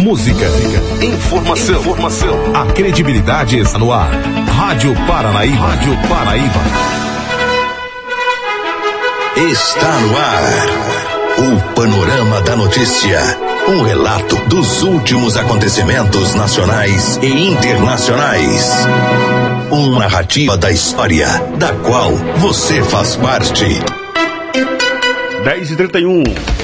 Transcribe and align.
música, 0.00 0.46
informação, 1.02 1.80
informação. 1.80 2.56
A 2.56 2.72
credibilidade 2.72 3.58
está 3.58 3.78
no 3.78 3.92
ar. 3.92 4.10
Rádio 4.48 4.94
Paranaíba. 5.06 5.56
Rádio 5.56 5.96
Paraíba. 6.08 6.60
Está 9.36 9.98
no 10.00 10.16
ar. 10.16 10.52
O 11.38 11.74
Panorama 11.74 12.40
da 12.40 12.56
Notícia. 12.56 13.20
Um 13.68 13.82
relato 13.82 14.36
dos 14.48 14.82
últimos 14.82 15.36
acontecimentos 15.36 16.34
nacionais 16.34 17.18
e 17.22 17.48
internacionais. 17.48 18.70
Uma 19.70 20.00
narrativa 20.00 20.56
da 20.56 20.70
história, 20.70 21.28
da 21.58 21.72
qual 21.74 22.10
você 22.38 22.82
faz 22.82 23.16
parte. 23.16 23.64
10 25.44 25.70
e 25.70 25.76
31 25.76 26.59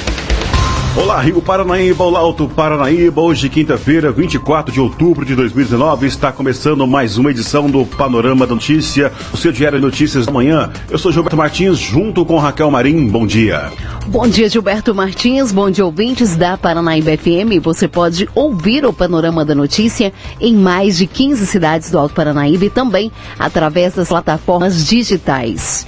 Olá, 0.96 1.20
Rio 1.20 1.42
Paranaíba, 1.42 2.04
olá, 2.04 2.20
Alto 2.20 2.48
Paranaíba. 2.48 3.20
Hoje, 3.20 3.50
quinta-feira, 3.50 4.10
24 4.10 4.72
de 4.72 4.80
outubro 4.80 5.26
de 5.26 5.34
2019, 5.36 6.06
está 6.06 6.32
começando 6.32 6.86
mais 6.86 7.18
uma 7.18 7.30
edição 7.30 7.68
do 7.68 7.84
Panorama 7.84 8.46
da 8.46 8.54
Notícia, 8.54 9.12
o 9.30 9.36
seu 9.36 9.52
Diário 9.52 9.78
de 9.78 9.84
Notícias 9.84 10.24
da 10.24 10.32
Manhã. 10.32 10.70
Eu 10.88 10.96
sou 10.96 11.12
Gilberto 11.12 11.36
Martins, 11.36 11.78
junto 11.78 12.24
com 12.24 12.38
Raquel 12.38 12.70
Marim. 12.70 13.08
Bom 13.08 13.26
dia. 13.26 13.70
Bom 14.06 14.26
dia, 14.26 14.48
Gilberto 14.48 14.94
Martins. 14.94 15.52
Bom 15.52 15.70
dia, 15.70 15.84
ouvintes 15.84 16.34
da 16.34 16.56
Paranaíba 16.56 17.10
FM. 17.14 17.62
Você 17.62 17.86
pode 17.86 18.26
ouvir 18.34 18.86
o 18.86 18.92
Panorama 18.92 19.44
da 19.44 19.54
Notícia 19.54 20.14
em 20.40 20.54
mais 20.54 20.96
de 20.96 21.06
15 21.06 21.46
cidades 21.46 21.90
do 21.90 21.98
Alto 21.98 22.14
Paranaíba 22.14 22.64
e 22.64 22.70
também 22.70 23.12
através 23.38 23.94
das 23.94 24.08
plataformas 24.08 24.86
digitais. 24.86 25.86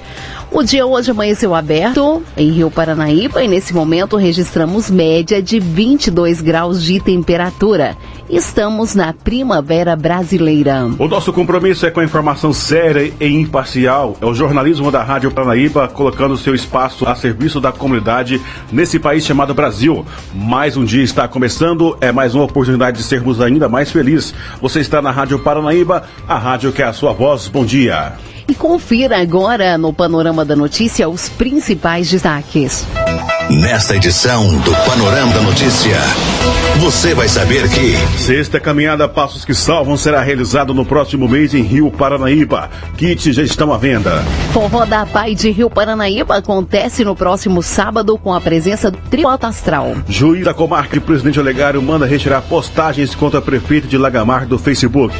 O 0.51 0.63
dia 0.63 0.83
hoje 0.83 1.11
amanheceu 1.11 1.53
aberto 1.53 2.23
em 2.35 2.49
Rio 2.49 2.71
Paranaíba 2.71 3.43
e 3.43 3.47
nesse 3.47 3.71
momento 3.71 4.17
registramos 4.17 4.89
média 4.89 5.43
de 5.43 5.59
22 5.59 6.41
graus 6.41 6.83
de 6.83 6.99
temperatura. 6.99 7.95
Estamos 8.27 8.95
na 8.95 9.13
primavera 9.13 9.95
brasileira. 9.95 10.89
O 10.97 11.07
nosso 11.07 11.31
compromisso 11.31 11.85
é 11.85 11.91
com 11.91 11.99
a 11.99 12.03
informação 12.03 12.51
séria 12.51 13.13
e 13.19 13.27
imparcial. 13.27 14.17
É 14.19 14.25
o 14.25 14.33
jornalismo 14.33 14.91
da 14.91 15.03
Rádio 15.03 15.29
Paranaíba 15.29 15.87
colocando 15.87 16.35
seu 16.35 16.55
espaço 16.55 17.07
a 17.07 17.13
serviço 17.13 17.61
da 17.61 17.71
comunidade 17.71 18.41
nesse 18.71 18.97
país 18.97 19.23
chamado 19.23 19.53
Brasil. 19.53 20.03
Mais 20.33 20.75
um 20.75 20.83
dia 20.83 21.03
está 21.03 21.27
começando, 21.27 21.95
é 22.01 22.11
mais 22.11 22.33
uma 22.33 22.45
oportunidade 22.45 22.97
de 22.97 23.03
sermos 23.03 23.39
ainda 23.39 23.69
mais 23.69 23.91
felizes. 23.91 24.33
Você 24.59 24.79
está 24.79 24.99
na 24.99 25.11
Rádio 25.11 25.37
Paranaíba, 25.37 26.03
a 26.27 26.39
rádio 26.39 26.71
que 26.71 26.81
é 26.81 26.85
a 26.85 26.93
sua 26.93 27.13
voz. 27.13 27.47
Bom 27.47 27.63
dia. 27.63 28.13
E 28.59 28.61
confira 28.61 29.21
agora 29.21 29.77
no 29.77 29.93
Panorama 29.93 30.43
da 30.43 30.53
Notícia 30.53 31.07
os 31.07 31.29
principais 31.29 32.09
destaques. 32.09 32.85
Nesta 33.49 33.95
edição 33.95 34.49
do 34.59 34.71
Panorama 34.85 35.33
da 35.33 35.41
Notícia, 35.41 35.95
você 36.77 37.15
vai 37.15 37.29
saber 37.29 37.69
que. 37.69 37.95
Sexta 38.21 38.59
caminhada 38.59 39.07
Passos 39.07 39.45
que 39.45 39.53
Salvam 39.53 39.95
será 39.95 40.21
realizada 40.21 40.73
no 40.73 40.85
próximo 40.85 41.25
mês 41.25 41.53
em 41.53 41.61
Rio 41.61 41.89
Paranaíba. 41.89 42.69
Kits 42.97 43.33
já 43.33 43.43
estão 43.43 43.71
à 43.71 43.77
venda. 43.77 44.23
Forró 44.51 44.83
da 44.83 45.05
Pai 45.05 45.35
de 45.35 45.49
Rio 45.51 45.69
Paranaíba 45.69 46.35
acontece 46.35 47.05
no 47.05 47.15
próximo 47.15 47.63
sábado 47.63 48.17
com 48.17 48.33
a 48.33 48.41
presença 48.41 48.91
do 48.91 48.97
Trio 49.09 49.29
Astral. 49.29 49.95
Juiz 50.07 50.43
da 50.43 50.53
comarca 50.53 50.95
de 50.95 50.99
Presidente 50.99 51.39
Olegário 51.39 51.81
manda 51.81 52.05
retirar 52.05 52.41
postagens 52.41 53.15
contra 53.15 53.41
prefeito 53.41 53.87
de 53.87 53.97
Lagamar 53.97 54.45
do 54.45 54.59
Facebook. 54.59 55.15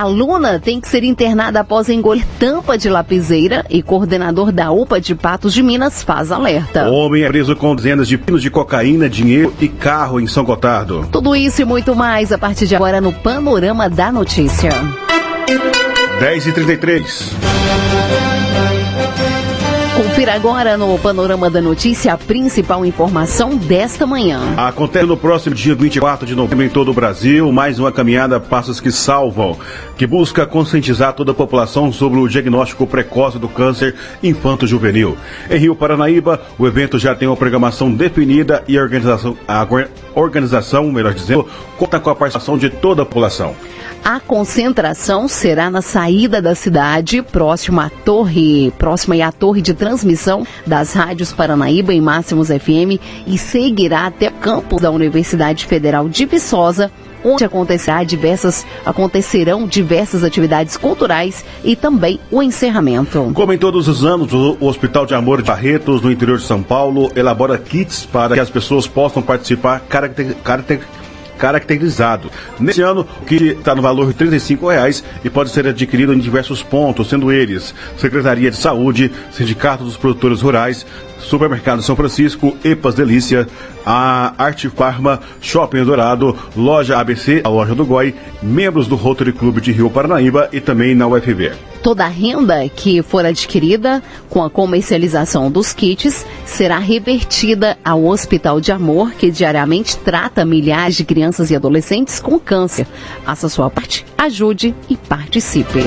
Aluna 0.00 0.58
tem 0.58 0.80
que 0.80 0.88
ser 0.88 1.04
internada 1.04 1.60
após 1.60 1.90
engolir 1.90 2.24
tampa 2.38 2.78
de 2.78 2.88
lapiseira 2.88 3.66
e 3.68 3.82
coordenador 3.82 4.50
da 4.50 4.70
UPA 4.72 4.98
de 4.98 5.14
Patos 5.14 5.52
de 5.52 5.62
Minas 5.62 6.02
faz 6.02 6.32
alerta. 6.32 6.88
O 6.88 6.94
homem 6.94 7.22
é 7.22 7.28
preso 7.28 7.54
com 7.54 7.76
dezenas 7.76 8.08
de 8.08 8.16
pinos 8.16 8.40
de 8.40 8.50
cocaína, 8.50 9.10
dinheiro 9.10 9.52
e 9.60 9.68
carro 9.68 10.18
em 10.18 10.26
São 10.26 10.42
Gotardo. 10.42 11.06
Tudo 11.12 11.36
isso 11.36 11.60
e 11.60 11.64
muito 11.66 11.94
mais 11.94 12.32
a 12.32 12.38
partir 12.38 12.66
de 12.66 12.74
agora 12.74 12.98
no 12.98 13.12
Panorama 13.12 13.90
da 13.90 14.10
Notícia. 14.10 14.70
10 16.18 16.46
e 16.46 16.52
33 16.52 18.19
Confira 20.20 20.34
agora 20.34 20.76
no 20.76 20.98
Panorama 20.98 21.48
da 21.48 21.62
Notícia 21.62 22.12
a 22.12 22.18
principal 22.18 22.84
informação 22.84 23.56
desta 23.56 24.06
manhã. 24.06 24.52
Acontece 24.54 25.06
no 25.06 25.16
próximo 25.16 25.54
dia 25.54 25.74
24 25.74 26.26
de 26.26 26.34
novembro 26.34 26.62
em 26.62 26.68
todo 26.68 26.90
o 26.90 26.92
Brasil 26.92 27.50
mais 27.50 27.78
uma 27.78 27.90
caminhada 27.90 28.38
Passos 28.38 28.80
que 28.80 28.92
Salvam, 28.92 29.56
que 29.96 30.06
busca 30.06 30.44
conscientizar 30.44 31.14
toda 31.14 31.32
a 31.32 31.34
população 31.34 31.90
sobre 31.90 32.20
o 32.20 32.28
diagnóstico 32.28 32.86
precoce 32.86 33.38
do 33.38 33.48
câncer 33.48 33.94
infanto-juvenil. 34.22 35.16
Em 35.48 35.56
Rio 35.56 35.74
Paranaíba, 35.74 36.38
o 36.58 36.66
evento 36.66 36.98
já 36.98 37.14
tem 37.14 37.26
uma 37.26 37.34
programação 37.34 37.90
definida 37.90 38.62
e 38.68 38.76
a 38.76 38.82
organização, 38.82 39.34
a 39.48 39.66
organização, 40.14 40.92
melhor 40.92 41.14
dizendo, 41.14 41.48
conta 41.78 41.98
com 41.98 42.10
a 42.10 42.14
participação 42.14 42.58
de 42.58 42.68
toda 42.68 43.00
a 43.00 43.06
população. 43.06 43.56
A 44.02 44.18
concentração 44.18 45.28
será 45.28 45.70
na 45.70 45.82
saída 45.82 46.40
da 46.40 46.54
cidade, 46.54 47.20
próxima 47.20 47.86
à 47.86 47.90
torre, 47.90 48.72
próxima 48.78 49.14
à 49.22 49.30
torre 49.30 49.60
de 49.60 49.74
transmissão 49.74 50.09
das 50.66 50.92
rádios 50.92 51.32
Paranaíba 51.32 51.92
e 51.92 52.00
Máximos 52.00 52.48
FM 52.48 53.00
e 53.26 53.38
seguirá 53.38 54.06
até 54.06 54.30
campus 54.30 54.80
da 54.80 54.90
Universidade 54.90 55.66
Federal 55.66 56.08
de 56.08 56.24
Viçosa, 56.26 56.90
onde 57.24 57.44
acontecerá 57.44 58.02
diversas, 58.02 58.66
acontecerão 58.84 59.66
diversas 59.66 60.24
atividades 60.24 60.76
culturais 60.76 61.44
e 61.62 61.76
também 61.76 62.18
o 62.30 62.42
encerramento. 62.42 63.30
Como 63.34 63.52
em 63.52 63.58
todos 63.58 63.88
os 63.88 64.04
anos, 64.04 64.32
o 64.32 64.56
Hospital 64.60 65.06
de 65.06 65.14
Amor 65.14 65.42
de 65.42 65.48
Barretos, 65.48 66.00
no 66.00 66.10
interior 66.10 66.38
de 66.38 66.44
São 66.44 66.62
Paulo, 66.62 67.10
elabora 67.14 67.58
kits 67.58 68.06
para 68.06 68.34
que 68.34 68.40
as 68.40 68.50
pessoas 68.50 68.86
possam 68.86 69.22
participar 69.22 69.80
caracter, 69.80 70.34
caracter, 70.42 70.80
caracterizado. 71.40 72.30
Nesse 72.60 72.82
ano, 72.82 73.06
o 73.22 73.24
kit 73.24 73.42
está 73.58 73.74
no 73.74 73.80
valor 73.80 74.12
de 74.12 74.24
R$ 74.24 74.58
reais 74.68 75.02
e 75.24 75.30
pode 75.30 75.50
ser 75.50 75.66
adquirido 75.66 76.12
em 76.12 76.18
diversos 76.18 76.62
pontos, 76.62 77.08
sendo 77.08 77.32
eles 77.32 77.74
Secretaria 77.96 78.50
de 78.50 78.56
Saúde, 78.58 79.10
Sindicato 79.32 79.82
dos 79.82 79.96
Produtores 79.96 80.42
Rurais, 80.42 80.86
Supermercado 81.20 81.82
São 81.82 81.94
Francisco, 81.94 82.56
Epas 82.64 82.94
Delícia, 82.94 83.46
a 83.84 84.34
Arte 84.36 84.68
Farma, 84.68 85.20
Shopping 85.40 85.84
Dourado, 85.84 86.36
Loja 86.56 86.98
ABC, 86.98 87.40
a 87.44 87.48
Loja 87.48 87.74
do 87.74 87.84
Goi, 87.84 88.14
membros 88.42 88.86
do 88.86 88.96
Rotary 88.96 89.32
Clube 89.32 89.60
de 89.60 89.72
Rio 89.72 89.90
Paranaíba 89.90 90.48
e 90.52 90.60
também 90.60 90.94
na 90.94 91.06
UFV. 91.06 91.52
Toda 91.82 92.04
a 92.04 92.08
renda 92.08 92.68
que 92.68 93.02
for 93.02 93.24
adquirida 93.24 94.02
com 94.28 94.44
a 94.44 94.50
comercialização 94.50 95.50
dos 95.50 95.72
kits 95.72 96.26
será 96.44 96.78
revertida 96.78 97.78
ao 97.82 98.04
Hospital 98.04 98.60
de 98.60 98.70
Amor, 98.70 99.12
que 99.12 99.30
diariamente 99.30 99.96
trata 99.96 100.44
milhares 100.44 100.96
de 100.96 101.04
crianças 101.04 101.50
e 101.50 101.56
adolescentes 101.56 102.20
com 102.20 102.38
câncer. 102.38 102.86
Faça 103.24 103.48
sua 103.48 103.70
parte, 103.70 104.04
ajude 104.18 104.74
e 104.90 104.96
participe. 104.96 105.80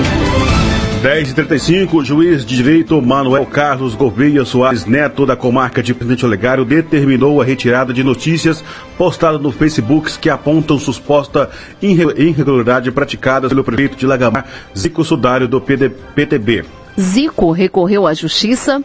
10 1.04 1.32
e 1.32 1.34
35 1.34 1.98
o 1.98 2.06
juiz 2.06 2.46
de 2.46 2.56
direito 2.56 3.02
Manuel 3.02 3.46
Carlos 3.46 3.94
Gouveia 3.94 4.46
Soares 4.46 4.86
Neto, 4.86 5.26
da 5.26 5.36
comarca 5.36 5.84
de 5.84 5.94
Presidente 5.94 6.26
Olegário, 6.26 6.64
determinou 6.64 7.42
a 7.42 7.44
retirada 7.44 7.92
de 7.92 8.02
notícias 8.06 8.64
postadas 8.98 9.42
no 9.42 9.52
Facebook 9.52 10.18
que 10.18 10.30
apontam 10.30 10.80
suposta 10.80 11.50
irregularidade 11.82 12.90
praticada 12.90 13.50
pelo 13.50 13.66
prefeito 13.66 13.98
de 13.98 14.08
Lagamar, 14.08 14.46
Zico 14.74 15.04
Sudário, 15.04 15.46
do 15.46 15.60
PD, 15.60 15.90
PTB. 15.90 16.64
Zico 16.98 17.52
recorreu 17.52 18.08
à 18.08 18.14
justiça 18.14 18.82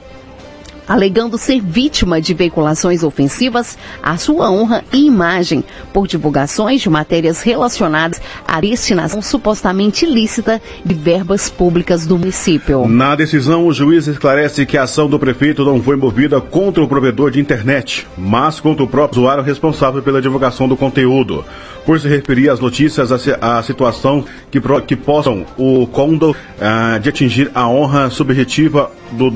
alegando 0.88 1.36
ser 1.36 1.60
vítima 1.60 2.20
de 2.20 2.32
veiculações 2.32 3.02
ofensivas 3.02 3.76
à 4.02 4.16
sua 4.16 4.50
honra 4.50 4.82
e 4.92 5.06
imagem 5.06 5.62
por 5.92 6.06
divulgações 6.06 6.80
de 6.80 6.88
matérias 6.88 7.42
relacionadas 7.42 8.20
à 8.46 8.60
destinação 8.60 9.20
supostamente 9.20 10.04
ilícita 10.04 10.60
de 10.84 10.94
verbas 10.94 11.50
públicas 11.50 12.06
do 12.06 12.16
município. 12.16 12.88
Na 12.88 13.14
decisão, 13.14 13.66
o 13.66 13.72
juiz 13.72 14.06
esclarece 14.06 14.64
que 14.64 14.78
a 14.78 14.84
ação 14.84 15.08
do 15.08 15.18
prefeito 15.18 15.64
não 15.64 15.82
foi 15.82 15.96
movida 15.96 16.40
contra 16.40 16.82
o 16.82 16.88
provedor 16.88 17.30
de 17.30 17.40
internet, 17.40 18.06
mas 18.16 18.60
contra 18.60 18.82
o 18.82 18.88
próprio 18.88 19.20
usuário 19.20 19.42
responsável 19.42 20.02
pela 20.02 20.22
divulgação 20.22 20.68
do 20.68 20.76
conteúdo 20.76 21.44
por 21.88 21.98
se 21.98 22.06
referir 22.06 22.50
às 22.50 22.60
notícias 22.60 23.10
à 23.40 23.62
situação 23.62 24.22
que, 24.50 24.60
que 24.86 24.94
possam 24.94 25.46
o 25.56 25.86
cômodo 25.86 26.36
ah, 26.60 26.98
de 27.00 27.08
atingir 27.08 27.50
a 27.54 27.66
honra 27.66 28.10
subjetiva 28.10 28.90
do 29.12 29.30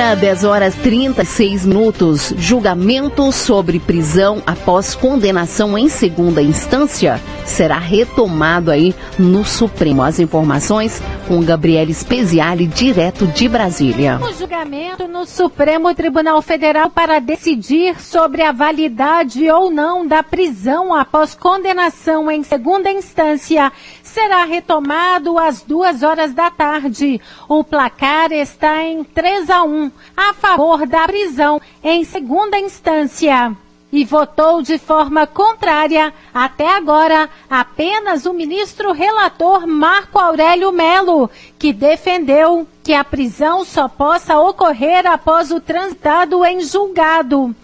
Agora, 0.00 0.16
10 0.16 0.44
horas 0.44 0.74
36 0.76 1.66
minutos. 1.66 2.32
Julgamento 2.38 3.30
sobre 3.32 3.78
prisão 3.78 4.42
após 4.46 4.94
condenação 4.94 5.76
em 5.76 5.90
segunda 5.90 6.40
instância 6.40 7.20
será 7.44 7.78
retomado 7.78 8.70
aí 8.70 8.94
no 9.18 9.44
Supremo. 9.44 10.02
As 10.02 10.18
informações 10.18 11.02
com 11.28 11.42
Gabriele 11.42 11.92
Speziale, 11.92 12.66
direto 12.66 13.26
de 13.26 13.46
Brasília. 13.46 14.18
O 14.22 14.32
julgamento 14.32 15.06
no 15.06 15.26
Supremo 15.26 15.94
Tribunal 15.94 16.40
Federal 16.40 16.88
para 16.88 17.18
decidir 17.18 18.00
sobre 18.00 18.42
a 18.42 18.52
validade 18.52 19.50
ou 19.50 19.70
não 19.70 20.06
da 20.06 20.22
prisão 20.22 20.94
após 20.94 21.34
condenação 21.34 22.30
em 22.30 22.42
segunda 22.42 22.90
instância 22.90 23.70
será 24.02 24.44
retomado 24.44 25.38
às 25.38 25.60
duas 25.60 26.02
horas 26.02 26.32
da 26.32 26.50
tarde. 26.50 27.20
O 27.48 27.62
placar 27.62 28.32
está 28.32 28.82
em 28.82 29.04
3 29.04 29.50
a 29.50 29.62
1 29.62 29.89
a 30.16 30.34
favor 30.34 30.86
da 30.86 31.06
prisão 31.06 31.60
em 31.82 32.04
segunda 32.04 32.58
instância. 32.58 33.56
E 33.92 34.04
votou 34.04 34.62
de 34.62 34.78
forma 34.78 35.26
contrária, 35.26 36.14
até 36.32 36.68
agora, 36.76 37.28
apenas 37.48 38.24
o 38.24 38.32
ministro 38.32 38.92
relator 38.92 39.66
Marco 39.66 40.16
Aurélio 40.16 40.70
Melo, 40.70 41.28
que 41.58 41.72
defendeu 41.72 42.68
que 42.84 42.92
a 42.92 43.02
prisão 43.02 43.64
só 43.64 43.88
possa 43.88 44.38
ocorrer 44.38 45.06
após 45.06 45.50
o 45.50 45.60
transitado 45.60 46.44
em 46.44 46.60
julgado 46.60 47.54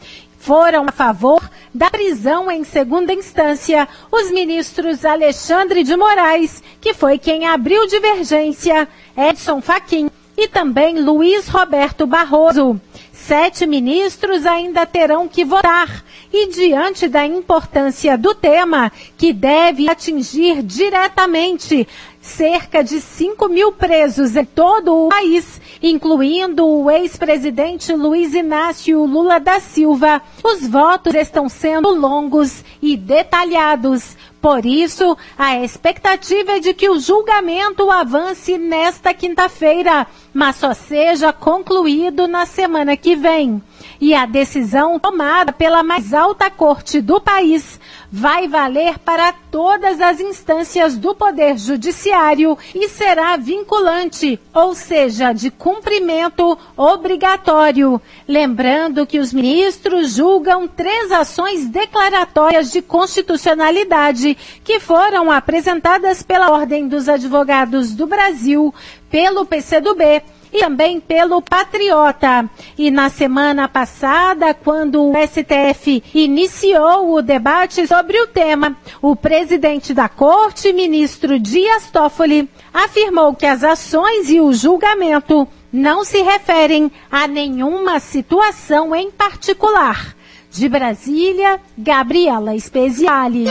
foram 0.46 0.86
a 0.86 0.92
favor 0.92 1.42
da 1.74 1.90
prisão 1.90 2.48
em 2.48 2.62
segunda 2.62 3.12
instância 3.12 3.88
os 4.12 4.30
ministros 4.30 5.04
Alexandre 5.04 5.82
de 5.82 5.96
Moraes, 5.96 6.62
que 6.80 6.94
foi 6.94 7.18
quem 7.18 7.48
abriu 7.48 7.84
divergência, 7.88 8.86
Edson 9.16 9.60
Fachin 9.60 10.08
e 10.36 10.48
também 10.48 11.00
Luiz 11.00 11.48
Roberto 11.48 12.06
Barroso. 12.06 12.80
Sete 13.12 13.66
ministros 13.66 14.46
ainda 14.46 14.86
terão 14.86 15.26
que 15.26 15.44
votar 15.44 16.04
e 16.32 16.48
diante 16.48 17.08
da 17.08 17.26
importância 17.26 18.16
do 18.16 18.34
tema, 18.34 18.92
que 19.16 19.32
deve 19.32 19.88
atingir 19.88 20.62
diretamente 20.62 21.88
cerca 22.20 22.82
de 22.82 23.00
5 23.00 23.48
mil 23.48 23.72
presos 23.72 24.36
em 24.36 24.44
todo 24.44 25.06
o 25.06 25.08
país, 25.08 25.60
incluindo 25.82 26.66
o 26.66 26.90
ex-presidente 26.90 27.92
Luiz 27.94 28.34
Inácio 28.34 29.04
Lula 29.04 29.38
da 29.38 29.60
Silva. 29.60 30.20
Os 30.42 30.66
votos 30.66 31.14
estão 31.14 31.48
sendo 31.48 31.90
longos 31.90 32.64
e 32.82 32.96
detalhados. 32.96 34.16
Por 34.46 34.64
isso, 34.64 35.18
a 35.36 35.58
expectativa 35.58 36.52
é 36.52 36.60
de 36.60 36.72
que 36.72 36.88
o 36.88 37.00
julgamento 37.00 37.90
avance 37.90 38.56
nesta 38.56 39.12
quinta-feira, 39.12 40.06
mas 40.32 40.54
só 40.54 40.72
seja 40.72 41.32
concluído 41.32 42.28
na 42.28 42.46
semana 42.46 42.96
que 42.96 43.16
vem. 43.16 43.60
E 44.00 44.14
a 44.14 44.26
decisão 44.26 44.98
tomada 44.98 45.52
pela 45.52 45.82
mais 45.82 46.12
alta 46.12 46.50
corte 46.50 47.00
do 47.00 47.20
país 47.20 47.80
vai 48.10 48.46
valer 48.46 48.98
para 48.98 49.32
todas 49.50 50.00
as 50.00 50.20
instâncias 50.20 50.96
do 50.96 51.14
Poder 51.14 51.58
Judiciário 51.58 52.56
e 52.74 52.88
será 52.88 53.36
vinculante, 53.36 54.38
ou 54.54 54.74
seja, 54.74 55.32
de 55.32 55.50
cumprimento 55.50 56.56
obrigatório. 56.76 58.00
Lembrando 58.28 59.06
que 59.06 59.18
os 59.18 59.32
ministros 59.32 60.14
julgam 60.14 60.68
três 60.68 61.10
ações 61.10 61.66
declaratórias 61.68 62.70
de 62.70 62.80
constitucionalidade 62.80 64.36
que 64.62 64.78
foram 64.78 65.30
apresentadas 65.30 66.22
pela 66.22 66.50
Ordem 66.50 66.88
dos 66.88 67.08
Advogados 67.08 67.94
do 67.94 68.06
Brasil, 68.06 68.74
pelo 69.10 69.44
PCdoB 69.44 70.22
e 70.56 70.60
também 70.60 70.98
pelo 70.98 71.42
Patriota. 71.42 72.48
E 72.78 72.90
na 72.90 73.10
semana 73.10 73.68
passada, 73.68 74.54
quando 74.54 75.10
o 75.10 75.12
STF 75.12 76.02
iniciou 76.14 77.14
o 77.14 77.22
debate 77.22 77.86
sobre 77.86 78.20
o 78.20 78.26
tema, 78.26 78.74
o 79.02 79.14
presidente 79.14 79.92
da 79.92 80.08
corte, 80.08 80.72
ministro 80.72 81.38
Dias 81.38 81.90
Toffoli, 81.90 82.48
afirmou 82.72 83.34
que 83.34 83.46
as 83.46 83.62
ações 83.62 84.30
e 84.30 84.40
o 84.40 84.52
julgamento 84.52 85.46
não 85.72 86.04
se 86.04 86.22
referem 86.22 86.90
a 87.10 87.26
nenhuma 87.26 88.00
situação 88.00 88.94
em 88.94 89.10
particular. 89.10 90.16
De 90.50 90.70
Brasília, 90.70 91.60
Gabriela 91.76 92.58
Speziale. 92.58 93.44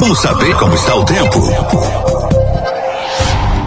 Vamos 0.00 0.18
saber 0.18 0.58
como 0.58 0.74
está 0.74 0.96
o 0.96 1.04
tempo. 1.04 2.29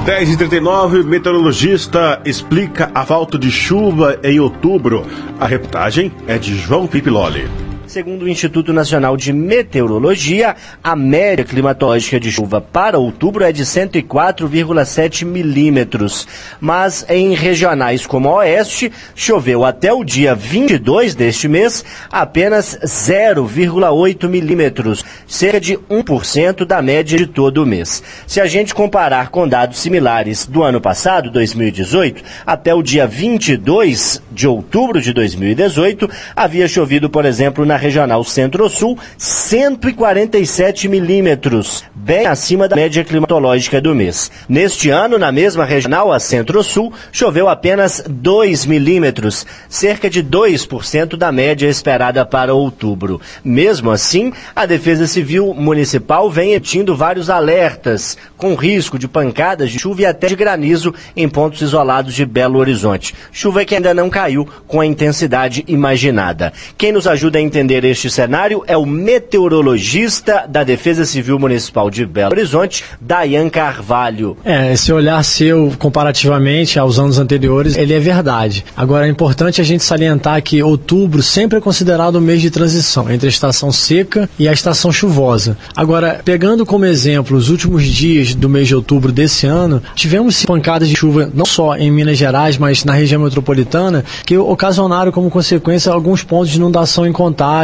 10 0.05 0.31
e 0.31 0.37
39 0.37 1.03
meteorologista 1.03 2.21
explica 2.25 2.91
a 2.93 3.05
falta 3.05 3.39
de 3.39 3.49
chuva 3.49 4.19
em 4.21 4.37
outubro. 4.37 5.05
A 5.39 5.47
reportagem 5.47 6.11
é 6.27 6.37
de 6.37 6.57
João 6.57 6.85
Pipiloli. 6.85 7.62
Segundo 7.93 8.23
o 8.23 8.27
Instituto 8.27 8.73
Nacional 8.73 9.15
de 9.15 9.31
Meteorologia, 9.31 10.55
a 10.83 10.95
média 10.95 11.45
climatológica 11.45 12.19
de 12.19 12.31
chuva 12.31 12.59
para 12.59 12.97
outubro 12.97 13.43
é 13.43 13.51
de 13.51 13.63
104,7 13.63 15.23
milímetros. 15.23 16.27
Mas 16.59 17.05
em 17.07 17.35
regionais 17.35 18.07
como 18.07 18.29
a 18.29 18.37
Oeste, 18.37 18.91
choveu 19.13 19.63
até 19.63 19.93
o 19.93 20.03
dia 20.03 20.33
22 20.33 21.13
deste 21.13 21.47
mês 21.47 21.85
apenas 22.11 22.79
0,8 22.83 24.27
milímetros, 24.27 25.05
cerca 25.27 25.61
de 25.61 25.77
1% 25.77 26.65
da 26.65 26.81
média 26.81 27.15
de 27.15 27.27
todo 27.27 27.61
o 27.61 27.65
mês. 27.67 28.01
Se 28.25 28.41
a 28.41 28.47
gente 28.47 28.73
comparar 28.73 29.29
com 29.29 29.47
dados 29.47 29.77
similares 29.77 30.47
do 30.47 30.63
ano 30.63 30.81
passado, 30.81 31.29
2018, 31.29 32.23
até 32.43 32.73
o 32.73 32.81
dia 32.81 33.05
22 33.05 34.19
de 34.31 34.47
outubro 34.47 34.99
de 34.99 35.13
2018, 35.13 36.09
havia 36.35 36.67
chovido, 36.67 37.07
por 37.07 37.23
exemplo, 37.23 37.63
na 37.63 37.82
regional 37.83 38.23
Centro-Sul, 38.23 38.97
147 39.17 40.87
milímetros, 40.87 41.83
bem 41.93 42.25
acima 42.25 42.67
da 42.67 42.75
média 42.75 43.03
climatológica 43.03 43.81
do 43.81 43.93
mês. 43.93 44.31
Neste 44.47 44.89
ano, 44.89 45.19
na 45.19 45.31
mesma 45.31 45.65
regional, 45.65 46.11
a 46.11 46.19
Centro-Sul, 46.19 46.93
choveu 47.11 47.49
apenas 47.49 48.03
2 48.07 48.65
milímetros, 48.65 49.45
cerca 49.67 50.09
de 50.09 50.23
2% 50.23 51.17
da 51.17 51.31
média 51.31 51.67
esperada 51.67 52.25
para 52.25 52.53
outubro. 52.53 53.19
Mesmo 53.43 53.91
assim, 53.91 54.31
a 54.55 54.65
Defesa 54.65 55.05
Civil 55.05 55.53
Municipal 55.53 56.29
vem 56.31 56.53
emitindo 56.53 56.95
vários 56.95 57.29
alertas, 57.29 58.17
com 58.37 58.55
risco 58.55 58.97
de 58.97 59.07
pancadas 59.07 59.69
de 59.69 59.77
chuva 59.77 60.03
e 60.03 60.05
até 60.05 60.27
de 60.27 60.35
granizo 60.35 60.93
em 61.15 61.27
pontos 61.27 61.61
isolados 61.61 62.13
de 62.13 62.25
Belo 62.25 62.59
Horizonte. 62.59 63.13
Chuva 63.33 63.65
que 63.65 63.75
ainda 63.75 63.93
não 63.93 64.09
caiu 64.09 64.47
com 64.67 64.79
a 64.79 64.85
intensidade 64.85 65.65
imaginada. 65.67 66.53
Quem 66.77 66.93
nos 66.93 67.07
ajuda 67.07 67.37
a 67.37 67.41
entender 67.41 67.72
entender 67.73 67.85
este 67.85 68.09
cenário 68.09 68.63
é 68.67 68.77
o 68.77 68.85
meteorologista 68.85 70.45
da 70.47 70.63
Defesa 70.63 71.05
Civil 71.05 71.39
Municipal 71.39 71.89
de 71.89 72.05
Belo 72.05 72.31
Horizonte, 72.31 72.83
Dayan 73.01 73.49
Carvalho. 73.49 74.37
É, 74.45 74.73
esse 74.73 74.93
olhar 74.93 75.23
seu 75.23 75.73
comparativamente 75.79 76.77
aos 76.77 76.99
anos 76.99 77.17
anteriores, 77.17 77.75
ele 77.75 77.93
é 77.93 77.99
verdade. 77.99 78.63
Agora 78.75 79.07
é 79.07 79.09
importante 79.09 79.59
a 79.59 79.63
gente 79.63 79.83
salientar 79.83 80.41
que 80.43 80.61
outubro 80.61 81.23
sempre 81.23 81.57
é 81.57 81.61
considerado 81.61 82.15
o 82.15 82.21
mês 82.21 82.41
de 82.41 82.51
transição 82.51 83.09
entre 83.11 83.27
a 83.27 83.29
estação 83.29 83.71
seca 83.71 84.29
e 84.37 84.47
a 84.47 84.53
estação 84.53 84.91
chuvosa. 84.91 85.57
Agora, 85.75 86.21
pegando 86.23 86.65
como 86.65 86.85
exemplo 86.85 87.35
os 87.35 87.49
últimos 87.49 87.83
dias 87.85 88.35
do 88.35 88.47
mês 88.47 88.67
de 88.67 88.75
outubro 88.75 89.11
desse 89.11 89.47
ano, 89.47 89.81
tivemos 89.95 90.45
pancadas 90.45 90.87
de 90.87 90.95
chuva 90.95 91.29
não 91.33 91.45
só 91.45 91.75
em 91.75 91.89
Minas 91.91 92.17
Gerais, 92.17 92.57
mas 92.57 92.83
na 92.83 92.93
região 92.93 93.21
metropolitana, 93.21 94.03
que 94.25 94.37
ocasionaram 94.37 95.11
como 95.11 95.29
consequência 95.29 95.91
alguns 95.91 96.23
pontos 96.23 96.49
de 96.49 96.57
inundação 96.57 97.07
em 97.07 97.11
contagem 97.11 97.62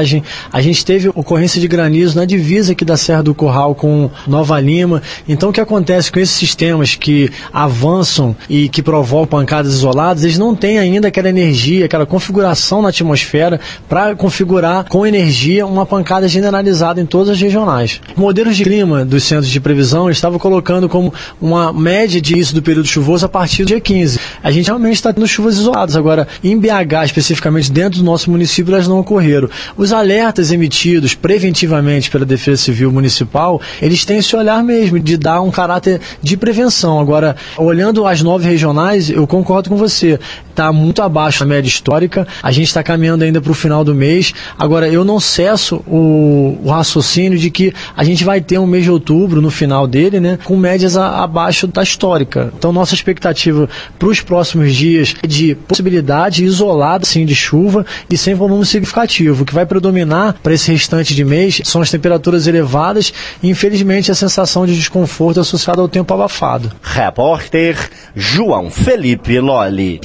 a 0.51 0.61
gente 0.61 0.85
teve 0.85 1.09
ocorrência 1.09 1.59
de 1.59 1.67
granizo 1.67 2.15
na 2.15 2.25
divisa 2.25 2.71
aqui 2.71 2.83
da 2.83 2.97
Serra 2.97 3.23
do 3.23 3.33
Curral 3.33 3.75
com 3.75 4.09
Nova 4.27 4.59
Lima. 4.59 5.01
Então, 5.27 5.49
o 5.49 5.53
que 5.53 5.61
acontece 5.61 6.11
com 6.11 6.19
esses 6.19 6.35
sistemas 6.35 6.95
que 6.95 7.29
avançam 7.53 8.35
e 8.49 8.69
que 8.69 8.81
provocam 8.81 9.39
pancadas 9.39 9.73
isoladas, 9.73 10.23
eles 10.23 10.37
não 10.37 10.55
têm 10.55 10.79
ainda 10.79 11.07
aquela 11.07 11.29
energia, 11.29 11.85
aquela 11.85 12.05
configuração 12.05 12.81
na 12.81 12.89
atmosfera 12.89 13.59
para 13.87 14.15
configurar 14.15 14.85
com 14.85 15.05
energia 15.05 15.65
uma 15.65 15.85
pancada 15.85 16.27
generalizada 16.27 16.99
em 17.01 17.05
todas 17.05 17.29
as 17.29 17.41
regionais. 17.41 18.01
Modelos 18.15 18.57
de 18.57 18.63
clima 18.63 19.05
dos 19.05 19.23
centros 19.23 19.49
de 19.49 19.59
previsão 19.59 20.09
estavam 20.09 20.39
colocando 20.39 20.89
como 20.89 21.13
uma 21.41 21.71
média 21.71 22.19
de 22.21 22.37
isso 22.37 22.53
do 22.53 22.61
período 22.61 22.87
chuvoso 22.87 23.25
a 23.25 23.29
partir 23.29 23.63
do 23.63 23.67
dia 23.67 23.79
15. 23.79 24.19
A 24.43 24.51
gente 24.51 24.67
realmente 24.67 24.95
está 24.95 25.13
tendo 25.13 25.27
chuvas 25.27 25.55
isoladas. 25.55 25.95
Agora, 25.95 26.27
em 26.43 26.57
BH, 26.57 27.05
especificamente 27.05 27.71
dentro 27.71 27.99
do 27.99 28.05
nosso 28.05 28.29
município, 28.29 28.73
elas 28.73 28.87
não 28.87 28.99
ocorreram. 28.99 29.49
Os 29.77 29.88
os 29.89 29.93
alertas 29.93 30.51
emitidos 30.51 31.15
preventivamente 31.15 32.11
pela 32.11 32.23
Defesa 32.23 32.61
Civil 32.61 32.91
Municipal, 32.91 33.59
eles 33.81 34.05
têm 34.05 34.19
esse 34.19 34.35
olhar 34.35 34.63
mesmo 34.63 34.99
de 34.99 35.17
dar 35.17 35.41
um 35.41 35.49
caráter 35.49 35.99
de 36.21 36.37
prevenção. 36.37 36.99
Agora, 36.99 37.35
olhando 37.57 38.05
as 38.05 38.21
nove 38.21 38.47
regionais, 38.47 39.09
eu 39.09 39.25
concordo 39.25 39.69
com 39.69 39.75
você. 39.75 40.19
Está 40.59 40.73
muito 40.73 41.01
abaixo 41.01 41.39
da 41.39 41.45
média 41.45 41.69
histórica. 41.69 42.27
A 42.43 42.51
gente 42.51 42.67
está 42.67 42.83
caminhando 42.83 43.23
ainda 43.23 43.39
para 43.39 43.49
o 43.49 43.55
final 43.55 43.81
do 43.81 43.95
mês. 43.95 44.33
Agora, 44.57 44.89
eu 44.89 45.05
não 45.05 45.17
cesso 45.17 45.77
o, 45.87 46.59
o, 46.61 46.69
raciocínio 46.69 47.39
de 47.39 47.49
que 47.49 47.73
a 47.95 48.03
gente 48.03 48.25
vai 48.25 48.41
ter 48.41 48.59
um 48.59 48.67
mês 48.67 48.83
de 48.83 48.91
outubro, 48.91 49.41
no 49.41 49.49
final 49.49 49.87
dele, 49.87 50.19
né, 50.19 50.37
com 50.43 50.57
médias 50.57 50.97
a, 50.97 51.23
abaixo 51.23 51.65
da 51.65 51.81
histórica. 51.81 52.51
Então, 52.57 52.73
nossa 52.73 52.93
expectativa 52.93 53.69
para 53.97 54.09
os 54.09 54.19
próximos 54.19 54.75
dias 54.75 55.15
é 55.23 55.27
de 55.27 55.55
possibilidade 55.55 56.43
isolada, 56.43 57.05
sim, 57.05 57.25
de 57.25 57.35
chuva 57.35 57.85
e 58.09 58.17
sem 58.17 58.35
volume 58.35 58.65
significativo. 58.65 59.43
O 59.43 59.45
que 59.45 59.53
vai 59.53 59.65
predominar 59.65 60.35
para 60.43 60.53
esse 60.53 60.73
restante 60.73 61.15
de 61.15 61.23
mês 61.23 61.61
são 61.63 61.81
as 61.81 61.89
temperaturas 61.89 62.47
elevadas 62.47 63.13
e, 63.41 63.49
infelizmente, 63.49 64.11
a 64.11 64.15
sensação 64.15 64.65
de 64.65 64.75
desconforto 64.75 65.39
associada 65.39 65.79
ao 65.79 65.87
tempo 65.87 66.13
abafado. 66.13 66.69
Repórter 66.81 67.77
João 68.13 68.69
Felipe 68.69 69.39
Loli. 69.39 70.01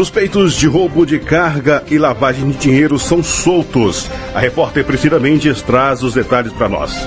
Suspeitos 0.00 0.54
de 0.54 0.66
roubo 0.66 1.04
de 1.04 1.18
carga 1.18 1.84
e 1.90 1.98
lavagem 1.98 2.50
de 2.50 2.56
dinheiro 2.56 2.98
são 2.98 3.22
soltos. 3.22 4.08
A 4.34 4.40
repórter 4.40 4.82
Priscila 4.82 5.20
Mendes 5.20 5.60
traz 5.60 6.02
os 6.02 6.14
detalhes 6.14 6.54
para 6.54 6.70
nós. 6.70 7.06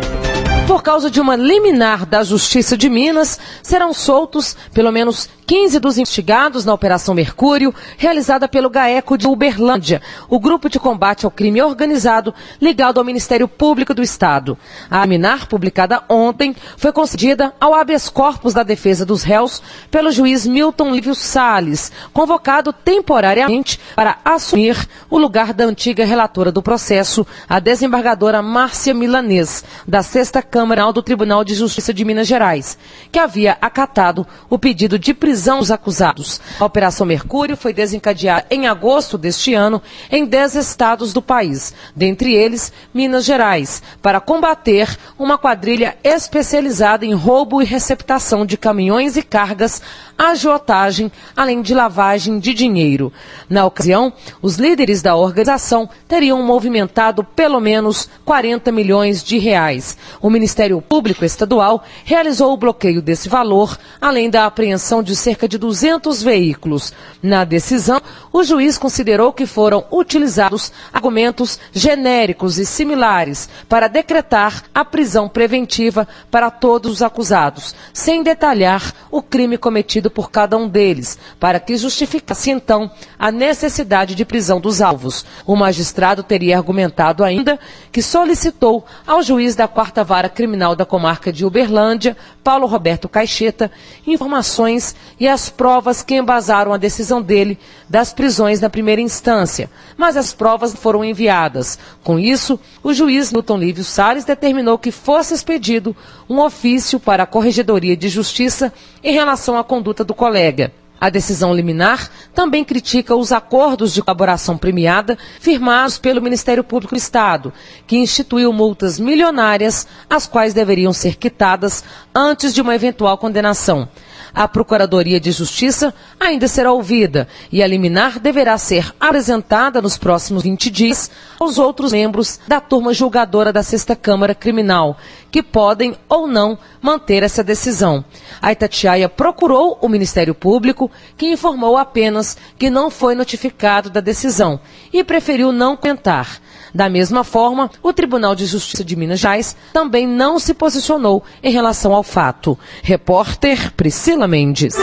Por 0.68 0.84
causa 0.84 1.10
de 1.10 1.20
uma 1.20 1.36
liminar 1.36 2.06
da 2.06 2.24
Justiça 2.24 2.78
de 2.78 2.92
Minas, 2.92 3.40
serão 3.64 3.96
soltos 3.96 4.56
pelo 4.76 4.92
menos 4.92 5.28
15 5.46 5.80
dos 5.80 5.98
investigados 5.98 6.64
na 6.64 6.74
Operação 6.74 7.14
Mercúrio, 7.14 7.74
realizada 7.98 8.48
pelo 8.48 8.70
GAECO 8.70 9.18
de 9.18 9.28
Uberlândia, 9.28 10.02
o 10.30 10.40
grupo 10.40 10.70
de 10.70 10.80
combate 10.80 11.26
ao 11.26 11.32
crime 11.32 11.62
organizado 11.62 12.34
ligado 12.62 12.98
ao 12.98 13.04
Ministério 13.04 13.48
Público 13.48 13.94
do 13.94 14.02
Estado. 14.02 14.58
A 14.90 15.02
liminar, 15.02 15.48
publicada 15.48 16.02
ontem, 16.08 16.56
foi 16.78 16.92
concedida 16.94 17.54
ao 17.60 17.74
habeas 17.74 18.10
corpus 18.10 18.54
da 18.54 18.64
defesa 18.64 19.06
dos 19.06 19.24
réus 19.24 19.62
pelo 19.92 20.12
juiz 20.12 20.48
Milton 20.48 20.92
Lívio 20.92 21.14
Salles, 21.14 21.92
convocado 22.14 22.72
temporariamente 22.72 23.80
para 23.96 24.18
assumir 24.24 24.88
o 25.10 25.18
lugar 25.18 25.54
da 25.54 25.66
antiga 25.66 26.06
relatora 26.06 26.52
do 26.52 26.64
processo, 26.64 27.28
a 27.50 27.60
desembargadora 27.60 28.42
Márcia 28.42 28.94
Milanês, 28.94 29.64
da 29.88 30.02
Sexta 30.02 30.42
Câmara 30.42 30.84
do 30.92 31.04
Tribunal 31.04 31.44
de 31.44 31.54
Justiça 31.54 31.94
de 31.94 32.04
Minas 32.04 32.28
Gerais, 32.28 32.78
que 33.12 33.20
havia 33.20 33.58
acatado 33.62 34.26
o 34.50 34.58
pedido 34.58 34.98
de 34.98 35.14
prisão 35.14 35.33
dos 35.34 35.72
acusados. 35.72 36.40
A 36.60 36.66
Operação 36.66 37.06
Mercúrio 37.06 37.58
foi 37.58 37.74
desencadeada 37.74 38.46
em 38.50 38.68
agosto 38.68 39.18
deste 39.18 39.54
ano 39.54 39.82
em 40.12 40.26
10 40.26 40.56
estados 40.56 41.14
do 41.14 41.22
país, 41.22 41.74
dentre 41.96 42.34
eles 42.34 42.72
Minas 42.94 43.26
Gerais, 43.26 43.82
para 44.02 44.20
combater 44.20 44.98
uma 45.18 45.38
quadrilha 45.38 45.98
especializada 46.04 47.06
em 47.06 47.14
roubo 47.14 47.62
e 47.62 47.66
receptação 47.66 48.46
de 48.46 48.58
caminhões 48.58 49.18
e 49.18 49.24
cargas, 49.24 49.82
agiotagem, 50.18 51.12
além 51.36 51.62
de 51.62 51.74
lavagem 51.74 52.40
de 52.40 52.54
dinheiro. 52.54 53.12
Na 53.50 53.66
ocasião, 53.66 54.14
os 54.42 54.56
líderes 54.56 55.02
da 55.02 55.16
organização 55.16 55.90
teriam 56.08 56.42
movimentado 56.44 57.24
pelo 57.24 57.60
menos 57.60 58.10
40 58.26 58.72
milhões 58.72 59.24
de 59.24 59.38
reais. 59.38 59.98
O 60.22 60.30
Ministério 60.30 60.82
Público 60.82 61.26
Estadual 61.26 61.84
realizou 62.04 62.54
o 62.54 62.58
bloqueio 62.58 63.02
desse 63.02 63.28
valor, 63.28 63.78
além 64.00 64.30
da 64.30 64.46
apreensão 64.46 65.04
de 65.04 65.16
cerca 65.16 65.48
de 65.48 65.58
200 65.58 66.22
veículos. 66.22 66.94
Na 67.22 67.44
decisão, 67.44 68.02
o 68.34 68.44
juiz 68.44 68.80
considerou 68.80 69.32
que 69.32 69.46
foram 69.46 69.86
utilizados 69.92 70.74
argumentos 70.92 71.60
genéricos 71.72 72.58
e 72.58 72.66
similares 72.66 73.48
para 73.70 73.88
decretar 73.88 74.64
a 74.74 74.84
prisão 74.84 75.30
preventiva 75.30 76.08
para 76.32 76.50
todos 76.50 76.92
os 76.92 77.02
acusados, 77.04 77.76
sem 77.94 78.24
detalhar 78.24 78.92
o 79.12 79.22
crime 79.22 79.56
cometido 79.56 80.10
por 80.10 80.32
cada 80.32 80.58
um 80.58 80.68
deles, 80.68 81.20
para 81.40 81.60
que 81.60 81.78
justificasse 81.78 82.50
então 82.50 82.90
a 83.20 83.32
necessidade 83.32 84.16
de 84.16 84.26
prisão 84.26 84.60
dos 84.60 84.82
alvos. 84.82 85.24
O 85.46 85.56
magistrado 85.56 86.24
teria 86.24 86.58
argumentado 86.58 87.24
ainda 87.24 87.60
que 87.92 88.02
solicitou 88.02 88.84
ao 89.06 89.22
juiz 89.22 89.56
da 89.56 89.68
quarta 89.68 90.04
vara 90.04 90.28
criminal 90.28 90.76
da 90.76 90.86
comarca 90.86 91.32
de 91.32 91.46
Uberlândia, 91.46 92.18
Paulo 92.44 92.66
Roberto 92.66 93.08
Caixeta, 93.08 93.70
informações 94.08 94.96
e 95.20 95.28
as 95.28 95.50
provas 95.50 96.02
que 96.02 96.16
embasaram 96.16 96.74
a 96.74 96.78
decisão 96.78 97.22
dele 97.22 97.60
das 97.88 98.12
prisões 98.24 98.62
na 98.62 98.70
primeira 98.70 99.02
instância, 99.02 99.70
mas 99.98 100.16
as 100.16 100.32
provas 100.32 100.74
foram 100.74 101.04
enviadas. 101.04 101.78
Com 102.02 102.18
isso, 102.18 102.58
o 102.82 102.94
juiz 102.94 103.34
Newton 103.34 103.58
Lívio 103.58 103.84
Salles 103.84 104.24
determinou 104.24 104.78
que 104.78 104.94
fosse 104.94 105.34
expedido 105.34 105.94
um 106.30 106.40
ofício 106.40 107.02
para 107.02 107.24
a 107.24 107.26
Corregedoria 107.26 107.98
de 107.98 108.08
Justiça 108.08 108.72
em 109.04 109.12
relação 109.12 109.58
à 109.58 109.64
conduta 109.64 110.06
do 110.06 110.14
colega. 110.14 110.72
A 111.02 111.10
decisão 111.10 111.54
liminar 111.54 112.10
também 112.34 112.64
critica 112.64 113.14
os 113.14 113.34
acordos 113.34 113.94
de 113.94 114.02
colaboração 114.02 114.58
premiada 114.58 115.18
firmados 115.42 115.98
pelo 115.98 116.22
Ministério 116.22 116.64
Público 116.64 116.96
do 116.96 116.98
Estado, 116.98 117.52
que 117.86 117.98
instituiu 117.98 118.54
multas 118.54 118.98
milionárias, 118.98 119.86
as 120.10 120.26
quais 120.26 120.54
deveriam 120.54 120.94
ser 120.94 121.18
quitadas 121.18 121.84
antes 122.16 122.54
de 122.54 122.62
uma 122.62 122.74
eventual 122.74 123.18
condenação. 123.18 123.90
A 124.36 124.48
Procuradoria 124.48 125.20
de 125.20 125.32
Justiça 125.32 125.94
ainda 126.20 126.48
será 126.48 126.72
ouvida 126.72 127.28
e 127.52 127.62
a 127.62 127.68
liminar 127.68 128.20
deverá 128.20 128.58
ser 128.58 128.92
apresentada 129.00 129.80
nos 129.80 129.96
próximos 129.96 130.42
20 130.42 130.72
dias 130.72 131.12
aos 131.40 131.60
outros 131.60 131.92
membros 131.92 132.40
da 132.48 132.60
turma 132.60 132.94
julgadora 132.94 133.54
da 133.54 133.62
Sexta 133.62 133.96
Câmara 133.96 134.34
Criminal, 134.34 134.98
que 135.30 135.44
podem 135.44 135.96
ou 136.10 136.26
não 136.26 136.58
manter 136.82 137.22
essa 137.22 137.44
decisão. 137.44 138.04
A 138.42 138.52
Itatiaia 138.52 139.08
procurou 139.08 139.78
o 139.80 139.88
Ministério 139.88 140.34
Público, 140.34 140.90
que 141.16 141.32
informou 141.32 141.78
apenas 141.78 142.36
que 142.58 142.72
não 142.72 142.90
foi 142.90 143.14
notificado 143.14 143.90
da 143.90 144.00
decisão 144.00 144.60
e 144.92 145.04
preferiu 145.04 145.52
não 145.52 145.78
comentar. 145.78 146.42
Da 146.74 146.90
mesma 146.90 147.24
forma, 147.24 147.70
o 147.84 147.94
Tribunal 147.94 148.34
de 148.34 148.46
Justiça 148.46 148.84
de 148.84 148.96
Minas 148.96 149.20
Gerais 149.20 149.56
também 149.72 150.08
não 150.08 150.40
se 150.40 150.54
posicionou 150.54 151.24
em 151.44 151.52
relação 151.52 151.94
ao 151.94 152.02
fato. 152.02 152.58
Repórter 152.82 153.72
Priscila 153.74 154.28
Mendes. 154.28 154.76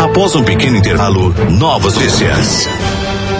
Após 0.00 0.36
um 0.36 0.44
pequeno 0.44 0.76
intervalo, 0.76 1.34
novas 1.50 1.94
notícias. 1.94 2.68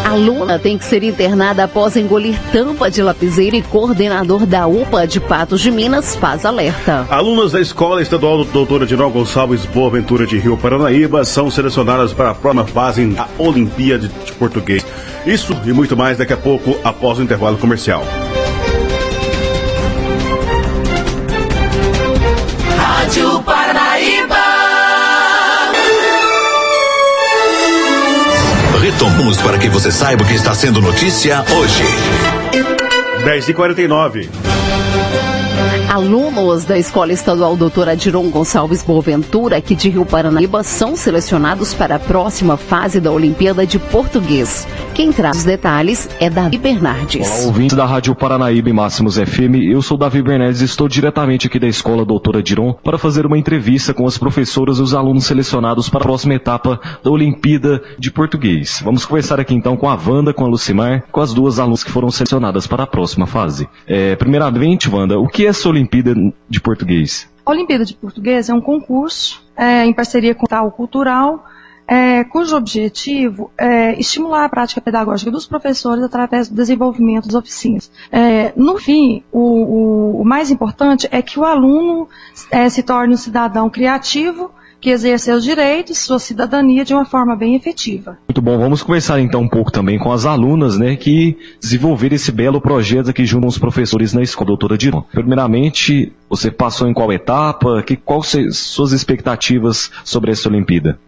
Aluna 0.04 0.58
tem 0.58 0.76
que 0.76 0.84
ser 0.84 1.02
internada 1.02 1.64
após 1.64 1.96
engolir 1.96 2.38
tampa 2.52 2.90
de 2.90 3.02
lapiseira 3.02 3.56
e 3.56 3.62
coordenador 3.62 4.44
da 4.44 4.66
UPA 4.66 5.06
de 5.06 5.18
Patos 5.18 5.62
de 5.62 5.70
Minas 5.70 6.14
faz 6.14 6.44
alerta. 6.44 7.06
Alunas 7.08 7.52
da 7.52 7.61
Escola 7.61 8.02
Estadual 8.02 8.44
Doutora 8.44 8.84
Dinal 8.84 9.11
Gonçalves 9.11 9.64
Boaventura 9.64 10.26
de 10.26 10.38
Rio 10.38 10.58
Paranaíba 10.58 11.25
são 11.25 11.50
selecionadas 11.50 12.12
para 12.12 12.30
a 12.30 12.34
próxima 12.34 12.66
fase 12.66 13.06
da 13.06 13.26
Olimpíada 13.38 14.06
de 14.06 14.32
Português. 14.32 14.84
Isso 15.25 15.56
e 15.64 15.73
muito 15.73 15.96
mais 15.96 16.18
daqui 16.18 16.34
a 16.34 16.37
pouco 16.37 16.76
após 16.84 17.18
o 17.18 17.23
intervalo 17.23 17.56
comercial. 17.56 18.04
Retomamos 28.94 29.42
para 29.42 29.58
que 29.58 29.68
você 29.68 29.90
saiba 29.90 30.22
o 30.22 30.26
que 30.26 30.34
está 30.34 30.54
sendo 30.54 30.80
notícia 30.80 31.44
hoje. 31.50 31.82
10h49. 33.24 34.53
Alunos 35.94 36.64
da 36.64 36.76
Escola 36.76 37.12
Estadual 37.12 37.56
Doutora 37.56 37.92
Adiron 37.92 38.28
Gonçalves 38.28 38.82
Boaventura, 38.82 39.58
aqui 39.58 39.76
de 39.76 39.90
Rio 39.90 40.04
Paranaíba, 40.04 40.64
são 40.64 40.96
selecionados 40.96 41.72
para 41.72 41.94
a 41.94 41.98
próxima 42.00 42.56
fase 42.56 42.98
da 42.98 43.12
Olimpíada 43.12 43.64
de 43.64 43.78
Português. 43.78 44.66
Quem 44.92 45.12
traz 45.12 45.36
os 45.38 45.44
detalhes 45.44 46.08
é 46.18 46.28
Davi 46.28 46.58
Bernardes. 46.58 47.28
Olá, 47.30 47.46
ouvintes 47.46 47.76
da 47.76 47.86
Rádio 47.86 48.12
Paranaíba 48.12 48.70
e 48.70 48.72
Máximos 48.72 49.16
FM. 49.16 49.70
Eu 49.70 49.80
sou 49.82 49.96
Davi 49.96 50.20
Bernardes 50.20 50.62
e 50.62 50.64
estou 50.64 50.88
diretamente 50.88 51.46
aqui 51.46 51.60
da 51.60 51.68
Escola 51.68 52.04
Doutora 52.04 52.40
Adiron 52.40 52.72
para 52.72 52.98
fazer 52.98 53.24
uma 53.24 53.38
entrevista 53.38 53.94
com 53.94 54.04
as 54.04 54.18
professoras 54.18 54.78
e 54.78 54.82
os 54.82 54.94
alunos 54.94 55.26
selecionados 55.26 55.88
para 55.88 56.00
a 56.00 56.02
próxima 56.02 56.34
etapa 56.34 56.80
da 57.04 57.10
Olimpíada 57.12 57.80
de 58.00 58.10
Português. 58.10 58.80
Vamos 58.84 59.06
conversar 59.06 59.38
aqui 59.38 59.54
então 59.54 59.76
com 59.76 59.88
a 59.88 59.94
Wanda, 59.94 60.34
com 60.34 60.44
a 60.44 60.48
Lucimar, 60.48 61.04
com 61.12 61.20
as 61.20 61.32
duas 61.32 61.60
alunas 61.60 61.84
que 61.84 61.92
foram 61.92 62.10
selecionadas 62.10 62.66
para 62.66 62.82
a 62.82 62.86
próxima 62.86 63.28
fase. 63.28 63.68
É, 63.86 64.16
primeiramente, 64.16 64.90
Wanda, 64.90 65.20
o 65.20 65.28
que 65.28 65.46
é 65.46 65.50
essa 65.50 65.68
Olimpíada 65.68 65.83
de 66.48 66.60
Português? 66.60 67.28
A 67.44 67.50
Olimpíada 67.50 67.84
de 67.84 67.94
Português 67.94 68.48
é 68.48 68.54
um 68.54 68.60
concurso 68.60 69.44
é, 69.56 69.84
em 69.84 69.92
parceria 69.92 70.34
com 70.34 70.46
o 70.46 70.48
Tal 70.48 70.70
Cultural 70.72 71.44
é, 71.86 72.24
cujo 72.24 72.56
objetivo 72.56 73.50
é 73.58 73.98
estimular 73.98 74.44
a 74.44 74.48
prática 74.48 74.80
pedagógica 74.80 75.30
dos 75.30 75.46
professores 75.46 76.02
através 76.02 76.48
do 76.48 76.54
desenvolvimento 76.54 77.26
das 77.26 77.34
oficinas. 77.34 77.90
É, 78.10 78.52
no 78.56 78.78
fim, 78.78 79.22
o, 79.30 79.38
o, 79.38 80.20
o, 80.22 80.24
mais 80.24 80.50
importante 80.50 81.06
é 81.10 81.20
que 81.20 81.38
o 81.38 81.44
aluno 81.44 82.08
é, 82.50 82.68
se 82.68 82.82
torne 82.82 83.14
um 83.14 83.18
cidadão 83.18 83.68
criativo 83.68 84.50
que 84.84 84.90
exerce 84.90 85.24
seus 85.24 85.42
direitos, 85.42 85.96
sua 85.96 86.18
cidadania 86.18 86.84
de 86.84 86.92
uma 86.92 87.06
forma 87.06 87.34
bem 87.34 87.56
efetiva. 87.56 88.18
Muito 88.28 88.42
bom, 88.42 88.58
vamos 88.58 88.82
conversar 88.82 89.18
então 89.18 89.40
um 89.40 89.48
pouco 89.48 89.72
também 89.72 89.98
com 89.98 90.12
as 90.12 90.26
alunas, 90.26 90.78
né, 90.78 90.94
que 90.94 91.38
desenvolveram 91.58 92.14
esse 92.14 92.30
belo 92.30 92.60
projeto 92.60 93.08
aqui 93.08 93.24
junto 93.24 93.44
com 93.44 93.48
os 93.48 93.56
professores 93.56 94.12
na 94.12 94.20
escola, 94.20 94.48
doutora 94.48 94.76
Diron. 94.76 95.02
Primeiramente, 95.10 96.12
você 96.28 96.50
passou 96.50 96.86
em 96.86 96.92
qual 96.92 97.10
etapa? 97.10 97.82
Que, 97.82 97.96
quais 97.96 98.36
suas 98.58 98.92
expectativas 98.92 99.90
sobre 100.04 100.32
essa 100.32 100.50
Olimpíada? 100.50 100.98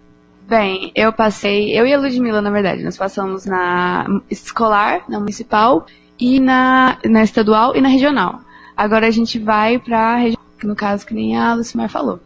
Bem, 0.49 0.91
eu 0.95 1.13
passei, 1.13 1.79
eu 1.79 1.87
e 1.87 1.93
a 1.93 1.99
Ludmilla, 1.99 2.41
na 2.41 2.51
verdade, 2.51 2.83
nós 2.83 2.97
passamos 2.97 3.45
na 3.45 4.07
escolar, 4.31 5.03
na 5.07 5.19
municipal, 5.19 5.85
e 6.19 6.41
na, 6.41 6.97
na 7.05 7.23
estadual 7.23 7.77
e 7.77 7.83
na 7.83 7.91
regional. 7.91 8.41
Agora 8.75 9.07
a 9.07 9.11
gente 9.11 9.39
vai 9.39 9.79
para 9.79 9.99
a 9.99 10.17
regional, 10.17 10.47
no 10.65 10.75
caso 10.75 11.05
que 11.05 11.13
nem 11.13 11.37
a 11.37 11.53
Lucimar 11.53 11.91
falou. 11.91 12.21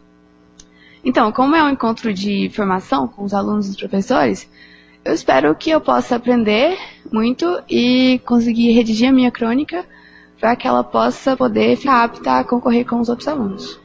Então, 1.03 1.31
como 1.31 1.55
é 1.55 1.63
um 1.63 1.69
encontro 1.69 2.13
de 2.13 2.49
formação 2.53 3.07
com 3.07 3.23
os 3.23 3.33
alunos 3.33 3.67
e 3.67 3.71
os 3.71 3.77
professores, 3.77 4.47
eu 5.03 5.13
espero 5.13 5.55
que 5.55 5.71
eu 5.71 5.81
possa 5.81 6.15
aprender 6.15 6.77
muito 7.11 7.59
e 7.67 8.21
conseguir 8.25 8.71
redigir 8.71 9.09
a 9.09 9.11
minha 9.11 9.31
crônica 9.31 9.83
para 10.39 10.55
que 10.55 10.67
ela 10.67 10.83
possa 10.83 11.35
poder 11.35 11.75
ficar 11.75 12.03
apta 12.03 12.39
a 12.39 12.43
concorrer 12.43 12.85
com 12.85 12.99
os 12.99 13.09
outros 13.09 13.27
alunos. 13.27 13.79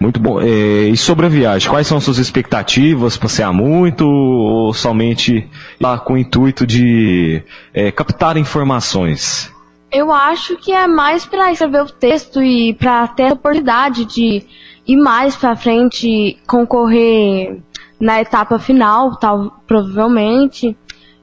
Muito 0.00 0.18
bom. 0.18 0.40
É, 0.40 0.88
e 0.88 0.96
sobre 0.96 1.26
a 1.26 1.28
viagem, 1.28 1.70
quais 1.70 1.86
são 1.86 2.00
suas 2.00 2.18
expectativas? 2.18 3.16
Passear 3.16 3.52
muito 3.52 4.04
ou 4.04 4.74
somente 4.74 5.48
lá 5.80 5.96
com 5.96 6.14
o 6.14 6.18
intuito 6.18 6.66
de 6.66 7.40
é, 7.72 7.92
captar 7.92 8.36
informações? 8.36 9.52
Eu 9.92 10.12
acho 10.12 10.56
que 10.56 10.72
é 10.72 10.88
mais 10.88 11.24
para 11.24 11.52
escrever 11.52 11.82
o 11.82 11.86
texto 11.86 12.42
e 12.42 12.74
para 12.74 13.06
ter 13.08 13.30
a 13.30 13.34
oportunidade 13.34 14.04
de 14.06 14.42
e 14.86 14.96
mais 14.96 15.36
para 15.36 15.56
frente 15.56 16.38
concorrer 16.46 17.60
na 18.00 18.20
etapa 18.20 18.58
final, 18.58 19.16
tal, 19.16 19.62
provavelmente, 19.66 20.76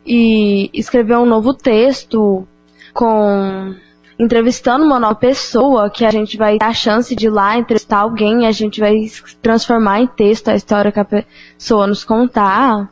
e 0.06 0.70
escrever 0.74 1.18
um 1.18 1.26
novo 1.26 1.54
texto 1.54 2.48
com 2.94 3.76
entrevistando 4.18 4.86
uma 4.86 5.00
nova 5.00 5.16
pessoa, 5.16 5.90
que 5.90 6.04
a 6.04 6.12
gente 6.12 6.36
vai 6.36 6.58
ter 6.58 6.66
a 6.66 6.74
chance 6.74 7.16
de 7.16 7.28
ir 7.28 7.30
lá 7.30 7.58
entrevistar 7.58 8.00
alguém, 8.00 8.46
a 8.46 8.52
gente 8.52 8.80
vai 8.80 8.96
transformar 9.42 10.02
em 10.02 10.08
texto 10.08 10.50
a 10.50 10.56
história 10.56 10.92
que 10.92 11.00
a 11.00 11.06
pessoa 11.06 11.88
nos 11.88 12.04
contar. 12.04 12.90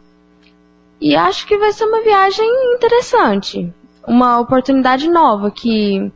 E 1.01 1.15
acho 1.15 1.45
que 1.45 1.57
vai 1.57 1.73
ser 1.73 1.83
uma 1.83 2.01
viagem 2.01 2.49
interessante, 2.73 3.73
uma 4.07 4.39
oportunidade 4.39 5.09
nova 5.09 5.51
que 5.51 6.11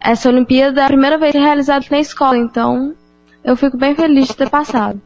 essa 0.00 0.30
Olimpíada 0.30 0.80
é 0.80 0.84
a 0.84 0.88
primeira 0.88 1.18
vez 1.18 1.34
realizada 1.34 1.84
na 1.90 1.98
escola, 1.98 2.38
então 2.38 2.94
eu 3.46 3.56
fico 3.56 3.78
bem 3.78 3.94
feliz 3.94 4.26
de 4.26 4.36
ter 4.36 4.50
passado. 4.50 5.00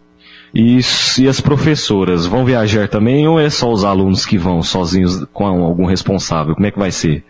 E, 0.53 0.81
e 1.19 1.29
as 1.29 1.41
professoras 1.41 2.27
vão 2.27 2.45
viajar 2.45 2.89
também 2.89 3.29
ou 3.29 3.39
é 3.39 3.49
só 3.51 3.71
os 3.71 3.85
alunos 3.85 4.27
que 4.27 4.37
vão 4.37 4.63
sozinhos 4.63 5.25
com 5.33 5.47
algum 5.47 5.85
responsável? 5.85 6.55
Como 6.55 6.67
é 6.67 6.71
que 6.71 6.79
vai 6.79 6.91
ser? 6.91 7.23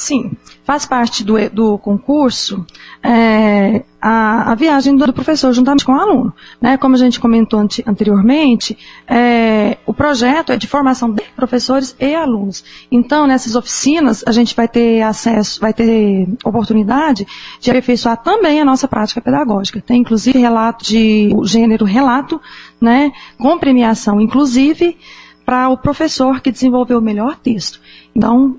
Sim, 0.00 0.32
faz 0.64 0.86
parte 0.86 1.22
do, 1.22 1.34
do 1.50 1.76
concurso 1.76 2.64
é, 3.02 3.84
a, 4.00 4.50
a, 4.50 4.54
viagem 4.54 4.96
do, 4.96 5.12
professor 5.12 5.52
juntamente 5.52 5.84
com 5.84 5.92
o 5.92 6.00
aluno. 6.00 6.32
Né? 6.58 6.78
Como 6.78 6.94
a 6.94 6.98
gente 6.98 7.20
comentou 7.20 7.60
ante, 7.60 7.84
anteriormente, 7.86 8.78
é, 9.06 9.76
o 9.84 9.92
projeto 9.92 10.52
é 10.52 10.56
de 10.56 10.66
formação 10.66 11.12
de 11.12 11.22
professores 11.36 11.94
e 12.00 12.14
alunos. 12.14 12.64
Então, 12.90 13.26
nessas 13.26 13.54
oficinas, 13.54 14.24
a 14.26 14.32
gente 14.32 14.56
vai 14.56 14.66
ter 14.66 15.02
acesso, 15.02 15.60
vai 15.60 15.74
ter 15.74 16.26
oportunidade 16.42 17.26
de 17.60 17.70
aperfeiçoar 17.70 18.16
também 18.16 18.58
a 18.58 18.64
nossa 18.64 18.88
prática 18.88 19.20
pedagógica. 19.20 19.82
Tem, 19.82 20.00
inclusive, 20.00 20.38
relato 20.38 20.82
de 20.82 21.28
gênero 21.44 21.84
relato, 21.84 22.40
né, 22.80 23.12
com 23.36 23.58
premiação, 23.58 24.18
inclusive, 24.18 24.96
para 25.44 25.68
o 25.68 25.76
professor 25.76 26.40
que 26.40 26.50
desenvolveu 26.50 27.00
o 27.00 27.02
melhor 27.02 27.36
texto. 27.36 27.78
Então, 28.16 28.56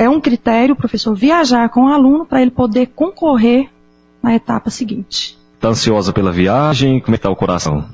é 0.00 0.08
um 0.08 0.18
critério 0.18 0.72
o 0.72 0.76
professor 0.76 1.14
viajar 1.14 1.68
com 1.68 1.84
o 1.84 1.88
aluno 1.88 2.24
para 2.24 2.40
ele 2.40 2.50
poder 2.50 2.86
concorrer 2.86 3.68
na 4.22 4.34
etapa 4.34 4.70
seguinte. 4.70 5.38
Está 5.56 5.68
ansiosa 5.68 6.10
pela 6.10 6.32
viagem? 6.32 7.00
Como 7.00 7.14
é 7.14 7.16
está 7.16 7.30
o 7.30 7.36
coração? 7.36 7.84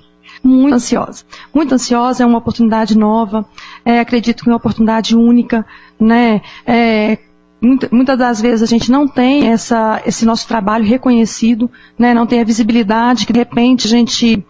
Muito 0.41 0.77
ansiosa. 0.77 1.25
Muito 1.53 1.75
ansiosa, 1.75 2.23
é 2.23 2.27
uma 2.27 2.39
oportunidade 2.39 2.97
nova, 2.97 3.45
é, 3.85 3.99
acredito 3.99 4.45
que 4.45 4.49
é 4.49 4.53
uma 4.53 4.59
oportunidade 4.59 5.17
única, 5.17 5.67
né? 5.99 6.43
É, 6.65 7.19
muita, 7.61 7.89
muitas 7.91 8.17
das 8.17 8.41
vezes 8.41 8.63
a 8.63 8.67
gente 8.67 8.89
não 8.89 9.09
tem 9.09 9.49
essa, 9.49 10.01
esse 10.07 10.25
nosso 10.25 10.47
trabalho 10.47 10.85
reconhecido, 10.85 11.69
né? 11.99 12.15
não 12.15 12.27
tem 12.27 12.41
a 12.41 12.45
visibilidade 12.45 13.27
que 13.27 13.33
de 13.33 13.41
repente 13.41 13.89
a 13.89 13.91
gente 13.91 14.47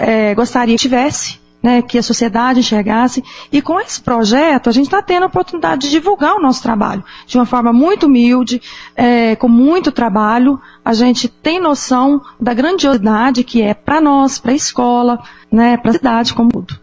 é, 0.00 0.34
gostaria 0.34 0.74
que 0.74 0.82
tivesse 0.82 1.41
né, 1.62 1.80
que 1.82 1.98
a 1.98 2.02
sociedade 2.02 2.60
enxergasse. 2.60 3.22
E 3.50 3.62
com 3.62 3.78
esse 3.80 4.00
projeto, 4.00 4.68
a 4.68 4.72
gente 4.72 4.86
está 4.86 5.00
tendo 5.00 5.22
a 5.24 5.26
oportunidade 5.26 5.82
de 5.82 5.90
divulgar 5.90 6.34
o 6.34 6.42
nosso 6.42 6.62
trabalho 6.62 7.04
de 7.26 7.38
uma 7.38 7.46
forma 7.46 7.72
muito 7.72 8.06
humilde, 8.06 8.60
é, 8.96 9.36
com 9.36 9.48
muito 9.48 9.92
trabalho. 9.92 10.60
A 10.84 10.92
gente 10.92 11.28
tem 11.28 11.60
noção 11.60 12.20
da 12.40 12.52
grandiosidade 12.52 13.44
que 13.44 13.62
é 13.62 13.74
para 13.74 14.00
nós, 14.00 14.38
para 14.38 14.52
a 14.52 14.56
escola, 14.56 15.22
né, 15.50 15.76
para 15.76 15.90
a 15.90 15.94
cidade 15.94 16.34
como 16.34 16.50
tudo. 16.50 16.82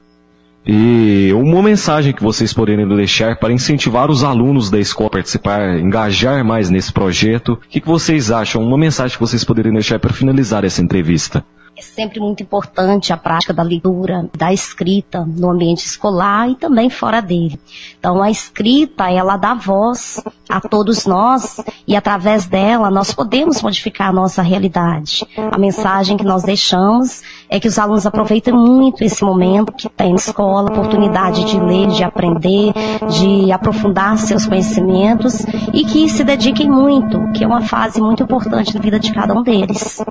E 0.72 1.32
uma 1.34 1.64
mensagem 1.64 2.14
que 2.14 2.22
vocês 2.22 2.54
poderiam 2.54 2.88
deixar 2.96 3.38
para 3.38 3.52
incentivar 3.52 4.12
os 4.12 4.24
alunos 4.24 4.70
da 4.70 4.80
escola 4.80 5.08
a 5.08 5.14
participar, 5.14 5.80
engajar 5.80 6.46
mais 6.46 6.70
nesse 6.70 6.94
projeto, 6.94 7.54
o 7.54 7.58
que, 7.58 7.82
que 7.82 7.88
vocês 7.88 8.30
acham? 8.30 8.62
Uma 8.62 8.78
mensagem 8.78 9.18
que 9.18 9.22
vocês 9.22 9.44
poderiam 9.44 9.74
deixar 9.74 9.98
para 10.00 10.14
finalizar 10.14 10.64
essa 10.64 10.82
entrevista? 10.82 11.44
É 11.80 11.82
sempre 11.82 12.20
muito 12.20 12.44
importante 12.44 13.14
a 13.14 13.18
prática 13.18 13.54
da 13.54 13.64
leitura, 13.64 14.30
da 14.38 14.52
escrita 14.52 15.26
no 15.26 15.50
ambiente 15.50 15.86
escolar 15.86 16.50
e 16.50 16.56
também 16.56 16.90
fora 16.90 17.22
dele. 17.22 17.58
Então 17.98 18.22
a 18.22 18.30
escrita, 18.30 19.10
ela 19.10 19.38
dá 19.38 19.54
voz 19.54 20.22
a 20.50 20.60
todos 20.60 21.06
nós 21.06 21.62
e 21.88 21.96
através 21.96 22.46
dela 22.46 22.92
nós 22.92 23.14
podemos 23.14 23.62
modificar 23.62 24.10
a 24.10 24.12
nossa 24.12 24.42
realidade. 24.42 25.26
A 25.38 25.58
mensagem 25.58 26.18
que 26.18 26.26
nós 26.26 26.44
deixamos 26.44 27.22
é 27.48 27.62
que 27.62 27.68
os 27.70 27.80
alunos 27.80 28.06
aproveitem 28.06 28.54
muito 28.54 29.02
esse 29.02 29.24
momento 29.24 29.72
que 29.72 29.88
tem 29.88 30.10
na 30.10 30.16
escola, 30.16 30.70
oportunidade 30.70 31.46
de 31.46 31.58
ler, 31.58 31.88
de 31.88 32.04
aprender, 32.04 32.74
de 33.10 33.54
aprofundar 33.54 34.18
seus 34.18 34.46
conhecimentos 34.46 35.46
e 35.74 35.86
que 35.86 36.10
se 36.10 36.26
dediquem 36.26 36.70
muito, 36.70 37.32
que 37.32 37.42
é 37.42 37.48
uma 37.48 37.62
fase 37.62 38.02
muito 38.02 38.24
importante 38.24 38.74
da 38.74 38.82
vida 38.82 39.00
de 39.00 39.14
cada 39.14 39.34
um 39.34 39.44
deles. 39.44 40.04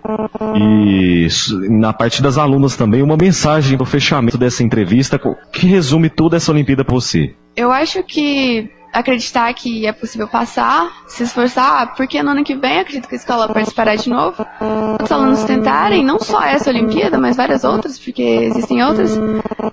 E 0.57 1.27
na 1.69 1.93
parte 1.93 2.23
das 2.23 2.39
alunas 2.39 2.77
também, 2.77 3.03
uma 3.03 3.17
mensagem 3.17 3.77
para 3.77 3.85
o 3.85 3.87
fechamento 3.87 4.39
dessa 4.39 4.63
entrevista 4.63 5.21
que 5.53 5.67
resume 5.67 6.09
toda 6.09 6.37
essa 6.37 6.53
Olimpíada 6.53 6.85
para 6.85 6.95
você. 6.95 7.35
Eu 7.57 7.73
acho 7.73 8.03
que 8.03 8.71
acreditar 8.93 9.53
que 9.53 9.87
é 9.87 9.93
possível 9.93 10.27
passar, 10.27 10.91
se 11.07 11.23
esforçar, 11.23 11.95
porque 11.95 12.23
no 12.23 12.31
ano 12.31 12.45
que 12.45 12.57
vem 12.57 12.81
acredito 12.81 13.09
que 13.09 13.15
a 13.15 13.19
escola 13.19 13.49
participará 13.49 13.95
de 13.95 14.09
novo. 14.09 14.45
Os 15.03 15.13
alunos 15.13 15.45
tentarem, 15.45 16.05
não 16.05 16.19
só 16.19 16.43
essa 16.43 16.71
Olimpíada, 16.71 17.19
mas 17.19 17.37
várias 17.37 17.65
outras, 17.65 17.99
porque 17.99 18.23
existem 18.23 18.83
outras, 18.83 19.19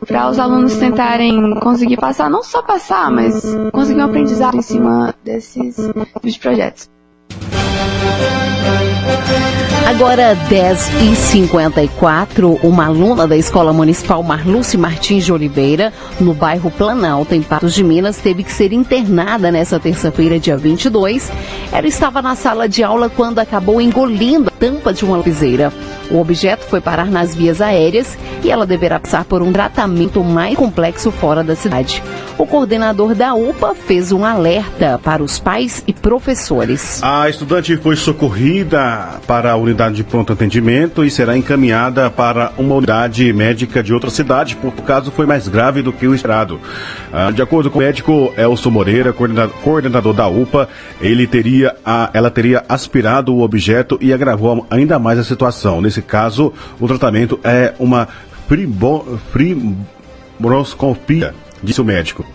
para 0.05 0.29
os 0.29 0.39
alunos 0.39 0.75
tentarem 0.75 1.55
conseguir 1.59 1.97
passar, 1.97 2.29
não 2.29 2.43
só 2.43 2.61
passar, 2.61 3.09
mas 3.11 3.43
conseguir 3.71 4.01
um 4.01 4.05
aprendizado 4.05 4.57
em 4.57 4.61
cima 4.61 5.13
desses 5.23 5.75
tipos 5.75 6.33
de 6.33 6.39
projetos. 6.39 6.89
Agora, 9.85 10.33
10 10.33 10.89
e 11.03 11.15
54 11.15 12.59
uma 12.63 12.87
aluna 12.87 13.27
da 13.27 13.37
Escola 13.37 13.71
Municipal 13.71 14.23
Marluce 14.23 14.77
Martins 14.77 15.23
de 15.23 15.31
Oliveira, 15.31 15.93
no 16.19 16.33
bairro 16.33 16.71
Planalto, 16.71 17.35
em 17.35 17.41
Patos 17.43 17.71
de 17.75 17.83
Minas, 17.83 18.17
teve 18.17 18.43
que 18.43 18.51
ser 18.51 18.73
internada 18.73 19.51
nessa 19.51 19.79
terça-feira, 19.79 20.39
dia 20.39 20.57
22. 20.57 21.31
Ela 21.71 21.87
estava 21.87 22.19
na 22.19 22.35
sala 22.35 22.67
de 22.67 22.83
aula 22.83 23.09
quando 23.09 23.37
acabou 23.37 23.79
engolindo 23.79 24.49
a 24.49 24.59
tampa 24.59 24.91
de 24.91 25.05
uma 25.05 25.17
lapiseira. 25.17 25.71
O 26.09 26.19
objeto 26.19 26.65
foi 26.65 26.81
parar 26.81 27.05
nas 27.05 27.35
vias 27.35 27.61
aéreas 27.61 28.17
e 28.43 28.51
ela 28.51 28.65
deverá 28.65 28.99
passar 28.99 29.23
por 29.23 29.41
um 29.41 29.51
tratamento 29.51 30.23
mais 30.23 30.55
complexo 30.55 31.11
fora 31.11 31.43
da 31.43 31.55
cidade. 31.55 32.01
O 32.37 32.45
coordenador 32.45 33.15
da 33.15 33.33
UPA 33.33 33.73
fez 33.73 34.11
um 34.11 34.25
alerta 34.25 34.99
para 35.03 35.23
os 35.23 35.39
pais 35.39 35.83
e 35.87 35.93
professores. 35.93 37.01
A 37.01 37.29
estudante 37.29 37.77
foi 37.77 37.95
socorrida 37.95 39.19
para 39.25 39.51
a 39.51 39.55
unidade 39.55 39.74
de 39.91 40.03
pronto 40.03 40.33
atendimento 40.33 41.03
e 41.03 41.11
será 41.11 41.37
encaminhada 41.37 42.09
para 42.09 42.51
uma 42.57 42.75
unidade 42.75 43.31
médica 43.33 43.83
de 43.83 43.93
outra 43.93 44.09
cidade, 44.09 44.55
porque 44.55 44.81
o 44.81 44.83
caso 44.83 45.11
foi 45.11 45.25
mais 45.25 45.47
grave 45.47 45.81
do 45.81 45.91
que 45.91 46.07
o 46.07 46.15
esperado. 46.15 46.59
Ah, 47.11 47.31
de 47.31 47.41
acordo 47.41 47.69
com 47.69 47.79
o 47.79 47.81
médico 47.81 48.33
Elson 48.37 48.69
Moreira, 48.69 49.13
coordenador 49.13 50.13
da 50.13 50.27
UPA, 50.27 50.69
ele 51.01 51.27
teria, 51.27 51.75
ela 52.13 52.31
teria 52.31 52.63
aspirado 52.67 53.33
o 53.33 53.41
objeto 53.41 53.97
e 54.01 54.13
agravou 54.13 54.65
ainda 54.69 54.97
mais 54.97 55.19
a 55.19 55.23
situação. 55.23 55.81
Nesse 55.81 56.01
caso, 56.01 56.53
o 56.79 56.87
tratamento 56.87 57.39
é 57.43 57.73
uma 57.77 58.07
fribo, 58.47 59.19
disse 61.63 61.81
o 61.81 61.85
médico. 61.85 62.34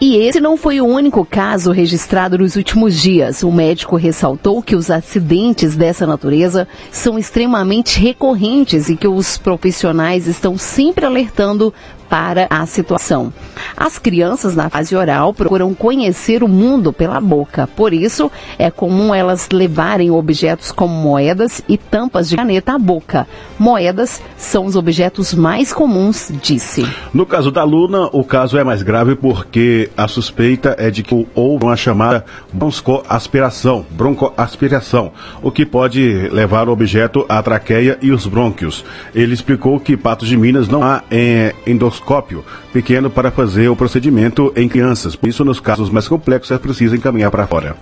E 0.00 0.16
esse 0.16 0.38
não 0.38 0.56
foi 0.56 0.80
o 0.80 0.86
único 0.86 1.24
caso 1.24 1.72
registrado 1.72 2.38
nos 2.38 2.54
últimos 2.54 2.94
dias. 2.94 3.42
O 3.42 3.50
médico 3.50 3.96
ressaltou 3.96 4.62
que 4.62 4.76
os 4.76 4.92
acidentes 4.92 5.74
dessa 5.74 6.06
natureza 6.06 6.68
são 6.92 7.18
extremamente 7.18 7.98
recorrentes 7.98 8.88
e 8.88 8.96
que 8.96 9.08
os 9.08 9.36
profissionais 9.36 10.28
estão 10.28 10.56
sempre 10.56 11.04
alertando 11.04 11.74
para 12.08 12.46
a 12.50 12.64
situação. 12.66 13.32
As 13.76 13.98
crianças 13.98 14.56
na 14.56 14.68
fase 14.68 14.94
oral 14.96 15.32
procuram 15.34 15.74
conhecer 15.74 16.42
o 16.42 16.48
mundo 16.48 16.92
pela 16.92 17.20
boca, 17.20 17.66
por 17.66 17.92
isso 17.92 18.30
é 18.58 18.70
comum 18.70 19.14
elas 19.14 19.48
levarem 19.52 20.10
objetos 20.10 20.72
como 20.72 20.94
moedas 20.94 21.62
e 21.68 21.76
tampas 21.76 22.28
de 22.28 22.36
caneta 22.36 22.74
à 22.74 22.78
boca. 22.78 23.26
Moedas 23.58 24.22
são 24.36 24.64
os 24.64 24.76
objetos 24.76 25.34
mais 25.34 25.72
comuns, 25.72 26.32
disse. 26.42 26.86
No 27.12 27.26
caso 27.26 27.50
da 27.50 27.60
aluna, 27.60 28.08
o 28.12 28.24
caso 28.24 28.58
é 28.58 28.64
mais 28.64 28.82
grave 28.82 29.14
porque 29.14 29.90
a 29.96 30.08
suspeita 30.08 30.76
é 30.78 30.90
de 30.90 31.02
que 31.02 31.26
houve 31.34 31.64
uma 31.64 31.76
chamada 31.76 32.24
broncoaspiração, 32.52 33.84
broncoaspiração, 33.90 35.12
o 35.42 35.50
que 35.50 35.66
pode 35.66 36.28
levar 36.30 36.68
o 36.68 36.72
objeto 36.72 37.24
à 37.28 37.42
traqueia 37.42 37.98
e 38.00 38.10
os 38.10 38.26
brônquios. 38.26 38.84
Ele 39.14 39.34
explicou 39.34 39.78
que 39.80 39.96
Patos 39.96 40.28
de 40.28 40.36
Minas 40.36 40.68
não 40.68 40.82
há 40.82 41.02
é, 41.10 41.54
endoscópio 41.98 42.44
pequeno 42.72 43.10
para 43.10 43.30
fazer 43.30 43.68
o 43.68 43.76
procedimento 43.76 44.52
em 44.56 44.68
crianças. 44.68 45.16
Por 45.16 45.28
isso, 45.28 45.44
nos 45.44 45.60
casos 45.60 45.90
mais 45.90 46.08
complexos, 46.08 46.50
é 46.52 46.58
preciso 46.58 46.96
encaminhar 46.96 47.30
para 47.30 47.46
fora. 47.46 47.76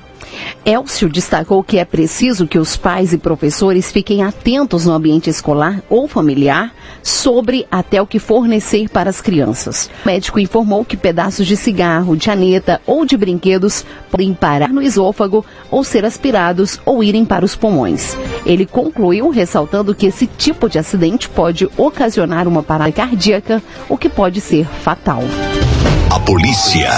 Elcio 0.65 1.09
destacou 1.09 1.63
que 1.63 1.79
é 1.79 1.85
preciso 1.85 2.47
que 2.47 2.59
os 2.59 2.77
pais 2.77 3.13
e 3.13 3.19
professores 3.19 3.91
fiquem 3.91 4.25
atentos 4.25 4.85
no 4.85 4.93
ambiente 4.93 5.31
escolar 5.31 5.83
ou 5.89 6.09
familiar 6.09 6.73
sobre 7.03 7.67
até 7.71 8.03
o 8.03 8.07
que 8.07 8.19
fornecer 8.19 8.89
para 8.89 9.09
as 9.09 9.21
crianças. 9.21 9.89
O 10.05 10.09
médico 10.09 10.41
informou 10.41 10.85
que 10.85 10.97
pedaços 10.97 11.47
de 11.47 11.57
cigarro, 11.57 12.17
de 12.17 12.31
aneta 12.31 12.81
ou 12.85 13.05
de 13.05 13.17
brinquedos 13.17 13.85
podem 14.11 14.35
parar 14.35 14.71
no 14.71 14.83
esôfago 14.83 15.45
ou 15.71 15.85
ser 15.85 16.05
aspirados 16.05 16.81
ou 16.85 17.03
irem 17.03 17.25
para 17.25 17.45
os 17.45 17.55
pulmões. 17.55 18.17
Ele 18.45 18.67
concluiu 18.67 19.31
ressaltando 19.31 19.95
que 19.95 20.07
esse 20.07 20.27
tipo 20.27 20.69
de 20.69 20.79
acidente 20.79 21.29
pode 21.29 21.69
ocasionar 21.77 22.49
uma 22.49 22.63
parada 22.63 22.91
cardíaca, 22.91 23.63
o 23.89 23.97
que 23.97 24.09
pode 24.09 24.41
ser 24.41 24.67
fatal. 24.67 25.23
A 26.11 26.21
polícia 26.21 26.91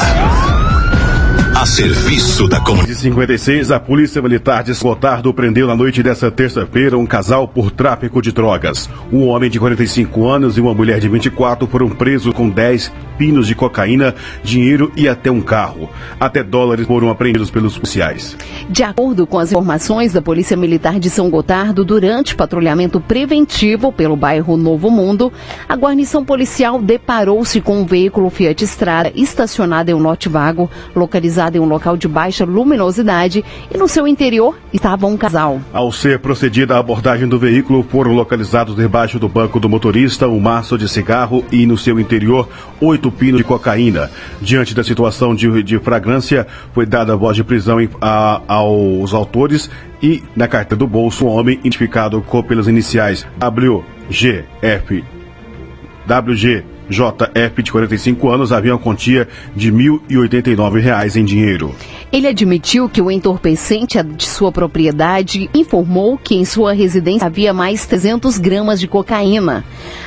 a 1.59 1.67
serviço 1.67 2.47
da 2.47 2.61
comunidade. 2.61 2.95
56, 2.95 3.73
a 3.73 3.81
Polícia 3.81 4.23
Militar 4.23 4.63
de 4.63 4.73
Gotardo 4.75 5.35
prendeu 5.35 5.67
na 5.67 5.75
noite 5.75 6.05
dessa 6.05 6.31
terça-feira 6.31 6.97
um 6.97 7.05
casal 7.05 7.49
por 7.49 7.73
tráfico 7.73 8.23
de 8.23 8.31
drogas. 8.31 8.89
Um 9.13 9.27
homem 9.27 9.51
de 9.51 9.59
45 9.59 10.29
anos 10.29 10.57
e 10.57 10.61
uma 10.61 10.73
mulher 10.73 11.01
de 11.01 11.09
24 11.09 11.67
foram 11.67 11.89
presos 11.89 12.33
com 12.33 12.49
10 12.49 12.93
pinos 13.19 13.49
de 13.49 13.57
cocaína, 13.57 14.15
dinheiro 14.45 14.93
e 14.97 15.09
até 15.09 15.33
um 15.33 15.41
carro. 15.41 15.91
Até 16.21 16.45
dólares 16.45 16.87
foram 16.87 17.11
apreendidos 17.11 17.51
pelos 17.51 17.77
policiais. 17.77 18.37
De 18.71 18.85
acordo 18.85 19.27
com 19.27 19.41
as 19.41 19.51
informações 19.51 20.13
da 20.13 20.23
Polícia 20.23 20.57
Militar 20.57 21.01
de 21.01 21.11
São 21.11 21.29
Gotardo, 21.29 21.85
durante 21.85 22.37
patrulhamento 22.37 23.01
preventivo 23.01 23.91
pelo 23.91 24.15
bairro 24.15 24.57
Novo 24.57 24.89
Mundo, 24.91 25.33
a 25.69 25.75
guarnição 25.75 26.25
policial 26.25 26.81
deparou-se 26.81 27.61
com 27.61 27.81
um 27.81 27.85
veículo 27.85 28.31
Fiat 28.31 28.63
Strada 28.65 29.11
estacionado 29.17 29.91
em 29.91 29.95
um 29.95 29.99
lote 29.99 30.29
vago, 30.29 30.71
localizado 30.95 31.48
em 31.57 31.61
um 31.61 31.65
local 31.65 31.97
de 31.97 32.07
baixa 32.07 32.45
luminosidade, 32.45 33.45
e 33.73 33.79
no 33.79 33.89
seu 33.89 34.07
interior 34.07 34.57
estava 34.73 35.07
um 35.07 35.17
casal. 35.17 35.61
Ao 35.73 35.91
ser 35.91 36.19
procedida 36.19 36.75
a 36.75 36.79
abordagem 36.79 37.29
do 37.29 37.39
veículo, 37.39 37.83
foram 37.83 38.13
localizados 38.13 38.77
debaixo 38.77 39.19
do 39.19 39.29
banco 39.29 39.59
do 39.59 39.69
motorista 39.69 40.29
um 40.29 40.41
maço 40.41 40.77
de 40.77 40.89
cigarro 40.89 41.45
e 41.51 41.67
no 41.67 41.79
seu 41.79 41.99
interior 41.99 42.49
oito 42.81 43.11
pinos 43.11 43.39
de 43.39 43.45
cocaína. 43.45 44.11
Diante 44.41 44.75
da 44.75 44.85
situação 44.85 45.35
de, 45.35 45.63
de 45.63 45.79
fragrância, 45.79 46.47
foi 46.73 46.87
dada 46.87 47.17
voz 47.17 47.37
de 47.37 47.45
prisão 47.45 47.79
a, 48.01 48.41
aos 48.47 49.15
autores 49.15 49.71
e 50.03 50.23
na 50.37 50.47
carteira 50.47 50.79
do 50.79 50.87
bolso 50.87 51.27
um 51.27 51.29
homem 51.29 51.59
identificado 51.59 52.21
com, 52.23 52.43
pelas 52.43 52.69
iniciais 52.69 53.27
WGF 53.37 55.05
WG 56.09 56.78
JF, 56.89 57.63
de 57.63 57.71
45 57.71 58.29
anos, 58.29 58.53
havia 58.53 58.73
uma 58.73 58.79
quantia 58.79 59.29
de 59.55 59.71
R$ 59.71 60.01
1.089 60.11 61.17
em 61.17 61.25
dinheiro. 61.25 61.75
Ele 62.11 62.27
admitiu 62.27 62.89
que 62.89 63.03
o 63.03 63.11
entorpecente 63.11 64.03
de 64.03 64.27
sua 64.27 64.51
propriedade 64.51 65.51
informou 65.55 66.17
que 66.17 66.35
em 66.35 66.45
sua 66.45 66.73
residência 66.73 67.27
havia 67.27 67.53
mais 67.53 67.87
300 67.87 68.39
gramas 68.39 68.81
de 68.81 68.89
cocaína. 68.89 69.63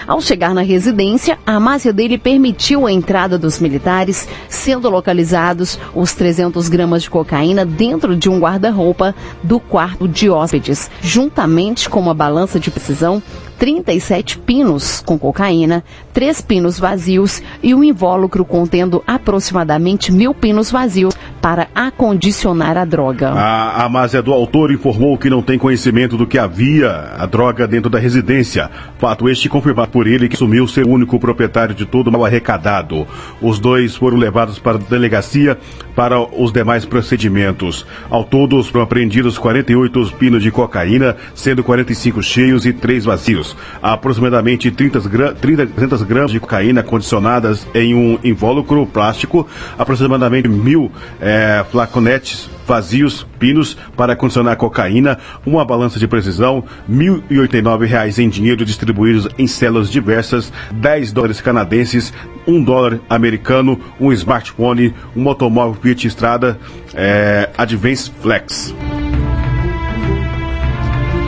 Ao 0.08 0.20
chegar 0.20 0.54
na 0.54 0.62
residência, 0.62 1.38
a 1.46 1.60
máfia 1.60 1.94
dele 1.94 2.18
permitiu 2.18 2.88
a 2.88 2.92
entrada 2.92 3.38
dos 3.38 3.60
militares, 3.60 4.28
sendo 4.50 4.90
localizados 4.90 5.80
os 5.94 6.14
300 6.14 6.68
gramas 6.70 7.04
de 7.04 7.10
cocaína 7.10 7.64
dentro 7.64 8.16
de 8.16 8.30
um 8.30 8.40
guarda-roupa 8.40 9.14
do 9.44 9.60
quarto 9.60 10.08
de 10.08 10.28
hóspedes, 10.28 10.90
juntamente 11.02 11.88
com 11.88 12.00
uma 12.00 12.16
balança 12.16 12.60
de 12.60 12.72
precisão 12.72 13.22
37 13.62 14.40
pinos 14.40 15.04
com 15.06 15.20
cocaína, 15.20 15.84
três 16.12 16.42
pinos 16.42 16.80
vazios 16.80 17.44
e 17.62 17.76
um 17.76 17.84
invólucro 17.84 18.44
contendo 18.44 19.04
aproximadamente 19.06 20.12
mil 20.12 20.34
pinos 20.34 20.72
vazios 20.72 21.16
para 21.40 21.68
acondicionar 21.76 22.76
a 22.76 22.86
droga. 22.86 23.30
A, 23.30 23.86
a 23.86 23.90
Másia 23.90 24.20
do 24.20 24.34
autor 24.34 24.72
informou 24.72 25.16
que 25.16 25.30
não 25.30 25.44
tem 25.44 25.60
conhecimento 25.60 26.18
do 26.18 26.26
que 26.26 26.40
havia 26.40 27.14
a 27.16 27.28
droga 27.28 27.68
dentro 27.68 27.88
da 27.88 28.00
residência. 28.00 28.68
Fato 28.98 29.30
este 29.30 29.48
confirmado 29.48 29.92
por 29.92 30.08
ele 30.08 30.28
que 30.28 30.36
assumiu 30.36 30.68
ser 30.68 30.88
o 30.88 30.90
único 30.90 31.20
proprietário 31.20 31.76
de 31.76 31.86
todo 31.86 32.08
o 32.08 32.12
mal 32.12 32.26
arrecadado. 32.26 33.06
Os 33.40 33.60
dois 33.60 33.96
foram 33.96 34.18
levados 34.18 34.58
para 34.58 34.78
a 34.78 34.82
delegacia 34.82 35.56
para 35.96 36.20
os 36.20 36.52
demais 36.52 36.84
procedimentos. 36.84 37.86
Ao 38.10 38.24
todo, 38.24 38.64
foram 38.64 38.84
apreendidos 38.84 39.38
48 39.38 40.14
pinos 40.18 40.42
de 40.42 40.50
cocaína, 40.50 41.16
sendo 41.36 41.64
45 41.64 42.24
cheios 42.24 42.66
e 42.66 42.74
3 42.74 43.06
vazios. 43.06 43.51
Aproximadamente 43.82 44.72
30, 44.72 45.00
gra 45.10 45.34
30 45.34 45.68
300 45.68 46.04
gramas 46.04 46.32
de 46.32 46.40
cocaína 46.40 46.84
condicionadas 46.84 47.68
em 47.74 47.94
um 47.94 48.20
invólucro 48.24 48.86
plástico, 48.86 49.48
aproximadamente 49.78 50.48
mil 50.48 50.92
é, 51.20 51.66
flaconetes 51.72 52.50
vazios, 52.68 53.28
pinos 53.38 53.76
para 53.98 54.16
condicionar 54.16 54.56
cocaína, 54.56 55.18
uma 55.46 55.66
balança 55.66 56.00
de 56.00 56.08
precisão, 56.08 56.64
R$ 56.88 56.96
1.089 56.96 58.18
em 58.20 58.30
dinheiro 58.30 58.64
distribuídos 58.64 59.28
em 59.38 59.46
células 59.46 59.90
diversas, 59.90 60.54
10 60.72 61.12
dólares 61.12 61.42
canadenses, 61.42 62.14
1 62.48 62.64
dólar 62.64 63.00
americano, 63.10 63.80
um 64.00 64.12
smartphone, 64.14 64.94
um 65.16 65.28
automóvel 65.28 65.82
Fiat 65.82 66.08
Estrada 66.08 66.58
é, 66.94 67.50
Advance 67.58 68.10
Flex. 68.22 68.74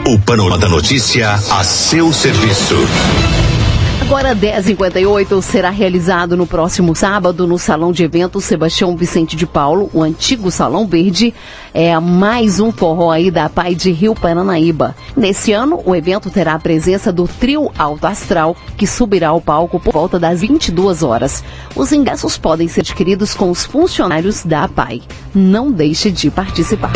O 0.06 0.18
Panorama 0.18 0.58
da 0.58 0.68
Notícia 0.68 1.32
a 1.32 1.64
seu 1.64 2.12
serviço. 2.12 2.74
Agora 4.02 4.36
10h58 4.36 5.40
será 5.40 5.70
realizado 5.70 6.36
no 6.36 6.46
próximo 6.46 6.94
sábado 6.94 7.46
no 7.46 7.58
Salão 7.58 7.90
de 7.90 8.04
Eventos 8.04 8.44
Sebastião 8.44 8.94
Vicente 8.94 9.34
de 9.34 9.46
Paulo, 9.46 9.88
o 9.94 10.02
antigo 10.02 10.50
Salão 10.50 10.86
Verde, 10.86 11.32
é 11.72 11.98
mais 11.98 12.60
um 12.60 12.70
forró 12.70 13.10
aí 13.10 13.30
da 13.30 13.48
Pai 13.48 13.74
de 13.74 13.90
Rio 13.92 14.14
Paranaíba. 14.14 14.94
Nesse 15.16 15.52
ano, 15.52 15.80
o 15.86 15.96
evento 15.96 16.28
terá 16.28 16.52
a 16.52 16.58
presença 16.58 17.10
do 17.10 17.26
trio 17.26 17.72
Alto 17.78 18.06
Astral, 18.06 18.54
que 18.76 18.86
subirá 18.86 19.28
ao 19.28 19.40
palco 19.40 19.80
por 19.80 19.94
volta 19.94 20.18
das 20.18 20.42
22 20.42 21.02
horas. 21.02 21.42
Os 21.74 21.92
ingressos 21.92 22.36
podem 22.36 22.68
ser 22.68 22.80
adquiridos 22.80 23.32
com 23.32 23.50
os 23.50 23.64
funcionários 23.64 24.44
da 24.44 24.68
Pai. 24.68 25.00
Não 25.34 25.72
deixe 25.72 26.10
de 26.10 26.30
participar. 26.30 26.92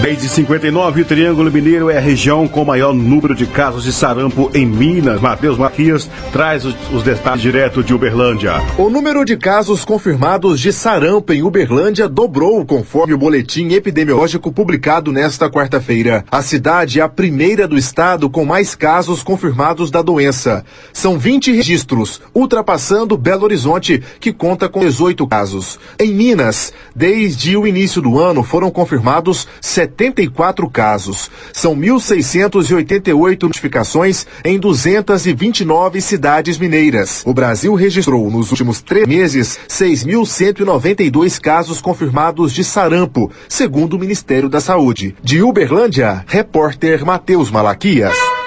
Desde 0.00 0.28
59, 0.28 1.02
o 1.02 1.04
Triângulo 1.04 1.50
Mineiro 1.50 1.90
é 1.90 1.98
a 1.98 2.00
região 2.00 2.46
com 2.46 2.64
maior 2.64 2.94
número 2.94 3.34
de 3.34 3.46
casos 3.46 3.82
de 3.82 3.92
sarampo 3.92 4.48
em 4.54 4.64
Minas. 4.64 5.20
Matheus 5.20 5.58
Matias 5.58 6.08
traz 6.32 6.64
os, 6.64 6.74
os 6.92 7.02
detalhes 7.02 7.42
direto 7.42 7.82
de 7.82 7.92
Uberlândia. 7.92 8.54
O 8.78 8.88
número 8.88 9.24
de 9.24 9.36
casos 9.36 9.84
confirmados 9.84 10.60
de 10.60 10.72
sarampo 10.72 11.32
em 11.32 11.42
Uberlândia 11.42 12.08
dobrou, 12.08 12.64
conforme 12.64 13.12
o 13.12 13.18
boletim 13.18 13.72
epidemiológico 13.72 14.52
publicado 14.52 15.10
nesta 15.10 15.50
quarta-feira. 15.50 16.24
A 16.30 16.42
cidade 16.42 17.00
é 17.00 17.02
a 17.02 17.08
primeira 17.08 17.66
do 17.66 17.76
estado 17.76 18.30
com 18.30 18.44
mais 18.44 18.76
casos 18.76 19.24
confirmados 19.24 19.90
da 19.90 20.00
doença. 20.00 20.64
São 20.92 21.18
20 21.18 21.52
registros, 21.52 22.20
ultrapassando 22.32 23.18
Belo 23.18 23.44
Horizonte, 23.44 24.00
que 24.20 24.32
conta 24.32 24.68
com 24.68 24.80
18 24.80 25.26
casos. 25.26 25.78
Em 25.98 26.14
Minas, 26.14 26.72
desde 26.94 27.56
o 27.56 27.66
início 27.66 28.00
do 28.00 28.18
ano 28.18 28.44
foram 28.44 28.70
confirmados 28.70 29.48
74 29.88 30.68
casos. 30.68 31.30
São 31.52 31.74
1.688 31.74 33.42
notificações 33.42 34.26
em 34.44 34.58
229 34.58 36.00
cidades 36.00 36.58
mineiras. 36.58 37.22
O 37.26 37.32
Brasil 37.32 37.74
registrou 37.74 38.30
nos 38.30 38.50
últimos 38.50 38.80
três 38.80 39.06
meses 39.06 39.58
6.192 39.68 41.40
casos 41.40 41.80
confirmados 41.80 42.52
de 42.52 42.62
sarampo, 42.62 43.30
segundo 43.48 43.94
o 43.94 43.98
Ministério 43.98 44.48
da 44.48 44.60
Saúde. 44.60 45.16
De 45.22 45.42
Uberlândia, 45.42 46.24
repórter 46.26 47.04
Matheus 47.04 47.50
Malaquias. 47.50 48.37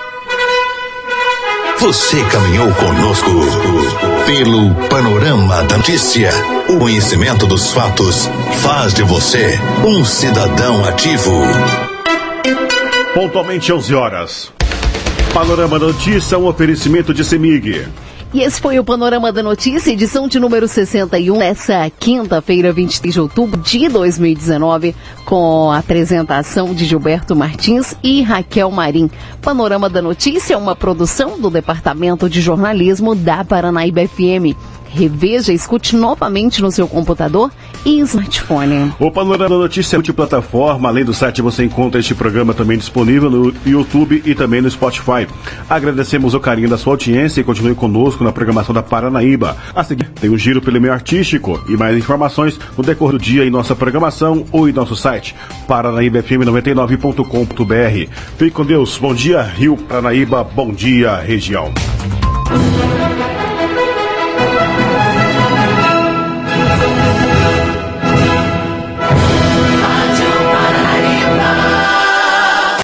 Você 1.82 2.24
caminhou 2.26 2.72
conosco 2.76 3.32
pelo 4.28 4.76
panorama 4.88 5.64
da 5.64 5.78
notícia. 5.78 6.30
O 6.70 6.78
conhecimento 6.78 7.48
dos 7.48 7.74
fatos 7.74 8.30
faz 8.62 8.94
de 8.94 9.02
você 9.02 9.60
um 9.84 10.06
cidadão 10.06 10.86
ativo. 10.86 11.32
Pontualmente 13.16 13.74
11 13.74 13.96
horas. 13.96 14.54
Panorama 15.34 15.80
Notícia, 15.80 16.38
um 16.38 16.46
oferecimento 16.46 17.16
de 17.16 17.26
Semig. 17.26 17.88
E 18.34 18.44
esse 18.44 18.62
foi 18.62 18.80
o 18.80 18.84
Panorama 18.84 19.30
da 19.30 19.44
Notícia, 19.44 19.92
edição 19.92 20.26
de 20.26 20.40
número 20.40 20.66
61, 20.66 21.38
nessa 21.38 21.90
quinta-feira, 21.90 22.72
23 22.72 23.14
de 23.14 23.20
outubro 23.20 23.60
de 23.60 23.90
2019, 23.90 24.96
com 25.26 25.70
a 25.70 25.80
apresentação 25.80 26.74
de 26.74 26.86
Gilberto 26.86 27.36
Martins 27.36 27.94
e 28.02 28.22
Raquel 28.22 28.72
Marim. 28.72 29.12
Panorama 29.42 29.90
da 29.90 30.02
Notícia 30.02 30.54
é 30.54 30.58
uma 30.58 30.78
produção 30.78 31.42
do 31.42 31.50
Departamento 31.50 32.30
de 32.30 32.40
Jornalismo 32.40 33.16
da 33.16 33.44
Paranaíba 33.44 34.08
FM. 34.08 34.56
Reveja, 34.94 35.54
escute 35.54 35.96
novamente 35.96 36.62
no 36.62 36.72
seu 36.72 36.88
computador 36.88 37.52
e 37.86 38.00
smartphone. 38.00 38.92
O 39.00 39.10
Panorama 39.10 39.58
Notícia 39.58 39.96
é 39.96 39.98
multiplataforma. 39.98 40.90
Além 40.90 41.06
do 41.06 41.14
site, 41.14 41.42
você 41.42 41.64
encontra 41.64 42.00
este 42.00 42.14
programa 42.14 42.54
também 42.54 42.78
disponível 42.78 43.30
no 43.30 43.54
YouTube 43.66 44.22
e 44.26 44.36
também 44.36 44.62
no 44.62 44.70
Spotify. 44.70 45.28
Agradecemos 45.70 46.34
o 46.34 46.40
carinho 46.40 46.70
da 46.70 46.78
sua 46.78 46.94
audiência 46.94 47.42
e 47.42 47.44
continue 47.44 47.74
conosco 47.74 48.24
na 48.24 48.32
programação 48.32 48.76
da 48.76 48.84
Paranaíba. 48.84 49.58
A 49.74 49.84
seguir, 49.84 50.10
tem 50.10 50.30
um 50.30 50.38
giro 50.38 50.62
pelo 50.62 50.80
meio 50.80 50.94
artístico 50.94 51.64
e 51.68 51.78
mais 51.78 51.98
informações 51.98 52.60
no 52.78 52.84
decorrer 52.84 53.18
do 53.18 53.24
dia 53.24 53.46
em 53.46 53.50
nossa 53.50 53.76
programação 53.76 54.46
ou 54.52 54.68
em 54.68 54.74
nosso 54.74 54.96
site 54.96 55.36
paranaíbafm99.com.br. 55.68 58.12
Fique 58.38 58.52
com 58.52 58.66
Deus. 58.66 58.98
Bom 58.98 59.14
dia, 59.14 59.42
Rio 59.42 59.78
Paranaíba. 59.78 60.44
Bom 60.44 60.74
dia, 60.74 61.16
região. 61.16 61.72